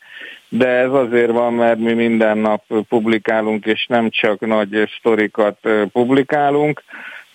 de 0.49 0.68
ez 0.68 0.92
azért 0.92 1.30
van, 1.30 1.55
mert 1.55 1.78
mi 1.78 1.92
minden 1.92 2.38
nap 2.38 2.62
publikálunk, 2.88 3.66
és 3.66 3.86
nem 3.86 4.11
csak 4.11 4.47
nagy 4.47 4.90
sztorikat 4.99 5.59
publikálunk, 5.92 6.82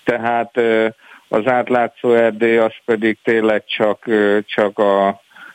tehát 0.03 0.61
az 1.27 1.47
átlátszó 1.47 2.13
Erdély 2.13 2.57
az 2.57 2.73
pedig 2.85 3.17
tényleg 3.23 3.63
csak, 3.65 4.05
csak 4.45 4.79
a, 4.79 5.07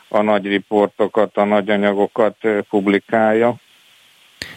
a 0.09 0.23
nagy 0.23 0.47
riportokat, 0.47 1.37
a 1.37 1.45
nagy 1.45 1.71
anyagokat 1.71 2.37
publikálja. 2.71 3.55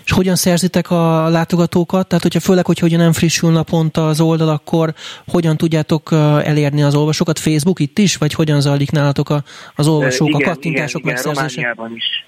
És 0.05 0.11
hogyan 0.11 0.35
szerzitek 0.35 0.91
a 0.91 1.29
látogatókat? 1.29 2.07
Tehát, 2.07 2.23
hogyha 2.23 2.39
főleg, 2.39 2.65
hogy 2.65 2.79
hogyan 2.79 2.99
nem 2.99 3.13
frissül 3.13 3.51
naponta 3.51 4.07
az 4.07 4.21
oldal, 4.21 4.49
akkor 4.49 4.93
hogyan 5.27 5.57
tudjátok 5.57 6.11
elérni 6.43 6.83
az 6.83 6.95
olvasókat? 6.95 7.39
Facebook 7.39 7.79
itt 7.79 7.97
is, 7.97 8.17
vagy 8.17 8.33
hogyan 8.33 8.61
zajlik 8.61 8.91
nálatok 8.91 9.29
az 9.75 9.87
olvasók, 9.87 10.27
igen, 10.27 10.41
a 10.41 10.43
kattintások 10.43 11.01
igen, 11.01 11.17
igen, 11.17 11.33
Romániában 11.33 11.95
is. 11.95 12.25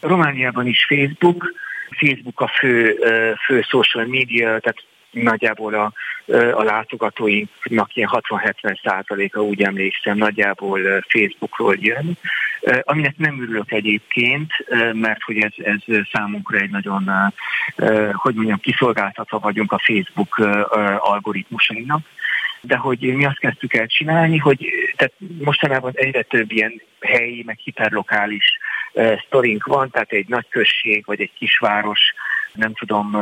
Romániában 0.00 0.66
is 0.66 0.86
Facebook. 0.88 1.52
Facebook 1.90 2.40
a 2.40 2.48
fő, 2.58 2.98
fő 3.46 3.60
social 3.60 4.06
media, 4.06 4.58
tehát 4.58 4.84
nagyjából 5.10 5.74
a, 5.74 5.92
a 6.52 6.62
látogatóinknak 6.62 7.96
ilyen 7.96 8.08
60-70 8.12 8.80
százaléka, 8.82 9.42
úgy 9.42 9.62
emlékszem, 9.62 10.16
nagyjából 10.16 10.80
Facebookról 11.08 11.76
jön, 11.80 12.18
aminek 12.82 13.16
nem 13.16 13.42
örülök 13.42 13.72
egyébként, 13.72 14.52
mert 14.92 15.22
hogy 15.22 15.38
ez, 15.38 15.52
ez 15.56 15.96
számunkra 16.12 16.58
egy 16.58 16.70
nagyon, 16.70 17.32
hogy 18.12 18.34
mondjam, 18.34 18.58
kiszolgáltatva 18.58 19.38
vagyunk 19.38 19.72
a 19.72 19.80
Facebook 19.84 20.38
algoritmusainak. 20.98 22.00
De 22.60 22.76
hogy 22.76 22.98
mi 22.98 23.24
azt 23.24 23.38
kezdtük 23.38 23.74
el 23.74 23.86
csinálni, 23.86 24.38
hogy 24.38 24.66
tehát 24.96 25.12
mostanában 25.38 25.92
egyre 25.94 26.22
több 26.22 26.50
ilyen 26.50 26.82
helyi, 27.00 27.42
meg 27.46 27.58
hiperlokális 27.58 28.58
sztorink 29.26 29.64
van, 29.64 29.90
tehát 29.90 30.12
egy 30.12 30.28
nagy 30.28 30.46
község 30.48 31.04
vagy 31.06 31.20
egy 31.20 31.32
kisváros 31.38 32.00
nem 32.52 32.74
tudom, 32.74 33.16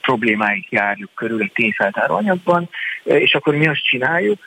problémáig 0.00 0.66
járjuk 0.70 1.10
körül 1.14 1.42
egy 1.42 1.52
tényfeltáró 1.52 2.14
anyagban, 2.14 2.68
és 3.02 3.34
akkor 3.34 3.54
mi 3.54 3.66
azt 3.66 3.84
csináljuk, 3.84 4.46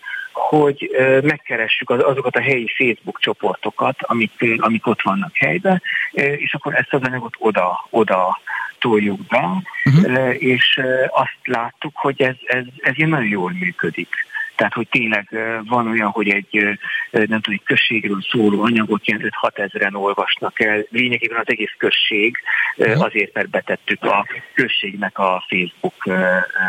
hogy 0.57 0.89
megkeressük 1.23 1.89
azokat 1.89 2.35
a 2.35 2.41
helyi 2.41 2.67
Facebook 2.77 3.19
csoportokat, 3.19 3.95
amik, 3.99 4.31
amik 4.57 4.87
ott 4.87 5.01
vannak 5.01 5.35
helyben, 5.35 5.81
és 6.11 6.53
akkor 6.53 6.75
ezt 6.75 6.93
az 6.93 7.01
anyagot 7.03 7.33
oda, 7.37 7.87
oda 7.89 8.39
toljuk 8.79 9.19
be, 9.27 9.49
uh-huh. 9.85 10.43
és 10.43 10.79
azt 11.09 11.37
láttuk, 11.43 11.91
hogy 11.95 12.21
ez, 12.21 12.35
ez, 12.45 12.63
ez 12.77 12.97
ilyen 12.97 13.09
nagyon 13.09 13.27
jól 13.27 13.51
működik. 13.51 14.09
Tehát, 14.55 14.73
hogy 14.73 14.87
tényleg 14.87 15.27
van 15.65 15.87
olyan, 15.87 16.09
hogy 16.09 16.29
egy, 16.29 16.79
nem 17.11 17.41
tudom, 17.41 17.53
egy 17.53 17.63
községről 17.63 18.21
szóló 18.29 18.63
anyagot 18.63 19.07
ilyen 19.07 19.31
5-6 19.41 19.57
ezeren 19.57 19.95
olvasnak 19.95 20.59
el. 20.59 20.83
Lényegében 20.89 21.39
az 21.39 21.49
egész 21.49 21.73
község 21.77 22.37
mhm. 22.75 23.01
azért, 23.01 23.33
mert 23.33 23.49
betettük 23.49 24.03
a 24.03 24.25
községnek 24.53 25.19
a 25.19 25.45
Facebook 25.47 26.03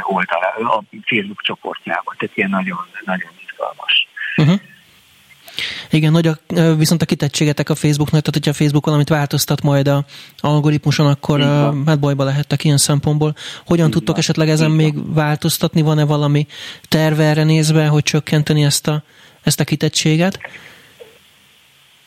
oldalá, 0.02 0.54
a 0.56 0.82
Facebook 1.04 1.42
csoportjába. 1.42 2.14
Tehát 2.18 2.36
ilyen 2.36 2.50
nagyon, 2.50 2.78
nagyon 3.04 3.30
izgalmas. 3.62 4.06
Uh-huh. 4.36 4.60
Igen, 5.90 6.12
nagy 6.12 6.26
a, 6.26 6.38
viszont 6.76 7.02
a 7.02 7.04
kitettségetek 7.04 7.68
a 7.68 7.74
Facebooknak, 7.74 8.22
tehát 8.22 8.34
hogyha 8.34 8.52
Facebook 8.52 8.84
valamit 8.84 9.08
változtat 9.08 9.62
majd 9.62 9.88
a 9.88 10.04
algoritmuson, 10.38 11.06
akkor 11.06 11.40
uh, 11.40 11.46
hát 11.86 11.98
bajba 11.98 12.24
lehettek 12.24 12.64
ilyen 12.64 12.76
szempontból. 12.76 13.34
Hogyan 13.64 13.88
Igen. 13.88 13.98
tudtok 13.98 14.18
esetleg 14.18 14.48
ezen 14.48 14.72
Igen. 14.72 14.76
még 14.76 15.14
változtatni? 15.14 15.82
Van-e 15.82 16.04
valami 16.04 16.46
terve 16.88 17.24
erre 17.24 17.44
nézve, 17.44 17.86
hogy 17.86 18.02
csökkenteni 18.02 18.64
ezt 18.64 18.86
a, 18.86 19.02
ezt 19.42 19.60
a 19.60 19.64
kitettséget? 19.64 20.38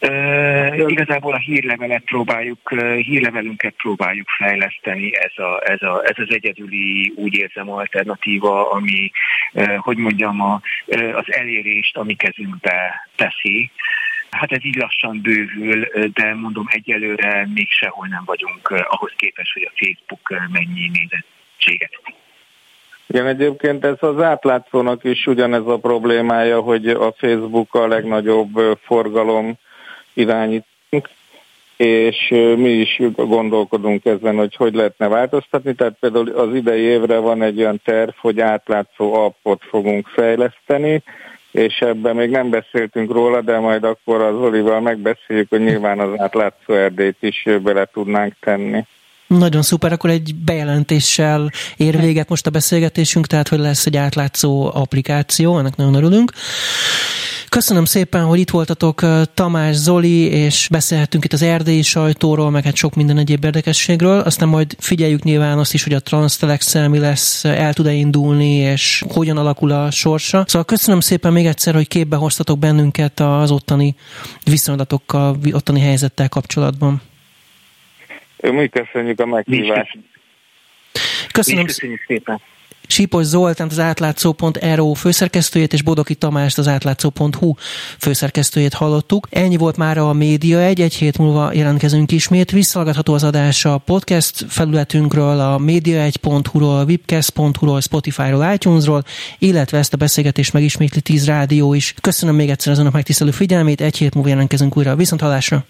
Uh, 0.02 0.90
igazából 0.90 1.34
a 1.34 1.38
hírlevelet 1.38 2.04
próbáljuk, 2.04 2.72
uh, 2.72 2.96
hírlevelünket 2.96 3.74
próbáljuk 3.78 4.30
fejleszteni, 4.30 5.16
ez, 5.16 5.32
a, 5.46 5.62
ez, 5.70 5.82
a, 5.82 6.04
ez 6.06 6.16
az 6.18 6.36
egyedüli, 6.36 7.14
úgy 7.16 7.34
érzem, 7.34 7.70
alternatíva, 7.70 8.72
ami, 8.72 9.12
uh, 9.54 9.76
hogy 9.76 9.98
mondjam, 9.98 10.42
a, 10.42 10.62
uh, 10.86 11.18
az 11.18 11.34
elérést 11.34 11.98
a 11.98 12.04
mi 12.04 12.14
kezünkbe 12.14 13.08
teszi. 13.16 13.72
Hát 14.30 14.52
ez 14.52 14.66
így 14.66 14.76
lassan 14.76 15.22
bővül, 15.22 15.88
de 16.14 16.34
mondom, 16.34 16.66
egyelőre 16.70 17.48
még 17.54 17.68
sehol 17.70 18.08
nem 18.08 18.24
vagyunk 18.26 18.70
ahhoz 18.70 19.14
képest, 19.16 19.54
hogy 19.54 19.70
a 19.72 19.74
Facebook 19.76 20.50
mennyi 20.52 20.92
nézettséget 20.94 22.00
igen, 23.08 23.28
egyébként 23.28 23.86
ez 23.86 23.96
az 24.00 24.22
átlátszónak 24.22 25.04
is 25.04 25.26
ugyanez 25.26 25.68
a 25.68 25.78
problémája, 25.78 26.60
hogy 26.60 26.88
a 26.88 27.14
Facebook 27.18 27.74
a 27.74 27.88
legnagyobb 27.88 28.78
forgalom 28.86 29.58
irányítunk, 30.16 31.10
és 31.78 32.28
mi 32.58 32.70
is 32.70 33.02
gondolkodunk 33.16 34.06
ezen, 34.06 34.36
hogy 34.36 34.56
hogy 34.56 34.74
lehetne 34.74 35.08
változtatni. 35.08 35.74
Tehát 35.74 35.98
például 36.00 36.30
az 36.30 36.56
idei 36.56 36.82
évre 36.82 37.18
van 37.18 37.42
egy 37.42 37.60
olyan 37.60 37.82
terv, 37.84 38.12
hogy 38.20 38.40
átlátszó 38.40 39.14
appot 39.14 39.62
fogunk 39.70 40.08
fejleszteni, 40.08 41.04
és 41.52 41.78
ebben 41.80 42.16
még 42.16 42.30
nem 42.30 42.50
beszéltünk 42.50 43.12
róla, 43.12 43.42
de 43.42 43.60
majd 43.60 43.84
akkor 43.84 44.22
az 44.22 44.36
Olival 44.36 44.82
megbeszéljük, 44.82 45.50
hogy 45.50 45.64
nyilván 45.64 46.00
az 46.00 46.20
átlátszó 46.20 46.74
erdét 46.74 47.18
is 47.20 47.48
bele 47.64 47.86
tudnánk 47.94 48.34
tenni. 48.40 48.86
Nagyon 49.28 49.62
szuper, 49.62 49.92
akkor 49.92 50.10
egy 50.10 50.36
bejelentéssel 50.46 51.50
ér 51.78 52.00
véget 52.00 52.30
most 52.30 52.48
a 52.48 52.50
beszélgetésünk, 52.50 53.28
tehát 53.28 53.48
hogy 53.48 53.60
lesz 53.60 53.86
egy 53.86 53.98
átlátszó 53.98 54.72
applikáció, 54.74 55.58
ennek 55.58 55.76
nagyon 55.76 55.94
örülünk. 55.94 56.32
Köszönöm 57.50 57.86
szépen, 57.86 58.24
hogy 58.24 58.40
itt 58.40 58.50
voltatok 58.50 59.02
Tamás, 59.34 59.76
Zoli, 59.76 60.30
és 60.30 60.68
beszélhettünk 60.72 61.26
itt 61.26 61.34
az 61.34 61.42
erdélyi 61.42 61.82
sajtóról, 61.82 62.50
meg 62.50 62.64
hát 62.64 62.76
sok 62.76 62.96
minden 62.96 63.18
egyéb 63.18 63.44
érdekességről. 63.44 64.20
Aztán 64.20 64.48
majd 64.48 64.76
figyeljük 64.80 65.24
nyilván 65.24 65.58
azt 65.58 65.74
is, 65.74 65.84
hogy 65.84 65.94
a 65.94 66.00
transtelex 66.00 66.74
mi 66.74 67.00
lesz, 67.00 67.44
el 67.46 67.74
tud-e 67.74 67.92
indulni, 67.92 68.54
és 68.56 69.04
hogyan 69.08 69.38
alakul 69.38 69.72
a 69.72 69.92
sorsa. 69.92 70.44
Szóval 70.48 70.66
köszönöm 70.66 71.00
szépen 71.00 71.34
még 71.34 71.46
egyszer, 71.46 71.74
hogy 71.74 71.88
képbe 71.88 72.16
hoztatok 72.16 72.60
bennünket 72.60 73.20
az 73.20 73.52
ottani 73.52 73.96
viszonylatokkal, 74.44 75.38
ottani 75.52 75.80
helyzettel 75.80 76.30
kapcsolatban. 76.30 77.02
Mi 78.38 78.70
köszönjük 78.70 79.20
a 79.20 79.26
meghívást. 79.26 79.98
Köszönöm, 81.32 81.66
köszönjük 81.66 82.04
szépen. 82.08 82.42
Sipos 82.88 83.26
Zoltánt 83.26 83.72
az 83.72 83.80
átlátszó.ro 83.80 84.94
főszerkesztőjét 84.94 85.74
és 85.74 85.82
Bodoki 85.82 86.16
Tamást 86.16 86.58
az 86.58 86.68
átlátszó.hu 86.68 87.54
főszerkesztőjét 88.00 88.74
hallottuk. 88.74 89.28
Ennyi 89.30 89.58
volt 89.58 89.78
már 89.78 89.98
a 89.98 90.14
Média 90.14 90.60
egy, 90.60 90.82
egy 90.82 90.94
hét 90.94 91.18
múlva 91.18 91.54
jelentkezünk 91.54 92.12
ismét. 92.12 92.52
Visszalgatható 92.52 93.14
az 93.14 93.24
adás 93.24 93.66
a 93.66 93.78
podcast 93.78 94.46
felületünkről, 94.50 95.40
a 95.40 95.58
média1.hu-ról, 95.58 96.84
webcast.hu-ról, 96.84 97.82
Spotify-ról, 97.82 98.54
iTunes-ról, 98.54 99.04
illetve 99.40 99.78
ezt 99.78 99.94
a 99.94 99.98
beszélgetést 99.98 100.54
megismétli 100.54 101.02
10 101.02 101.26
rádió 101.26 101.74
is. 101.74 101.94
Köszönöm 102.02 102.36
még 102.36 102.50
egyszer 102.50 102.72
az 102.72 102.80
önök 102.80 102.94
megtisztelő 102.94 103.32
figyelmét, 103.32 103.82
egy 103.82 103.98
hét 103.98 104.14
múlva 104.14 104.30
jelentkezünk 104.30 104.78
újra 104.78 104.92
a 104.92 104.96
viszonthallásra. 104.96 105.66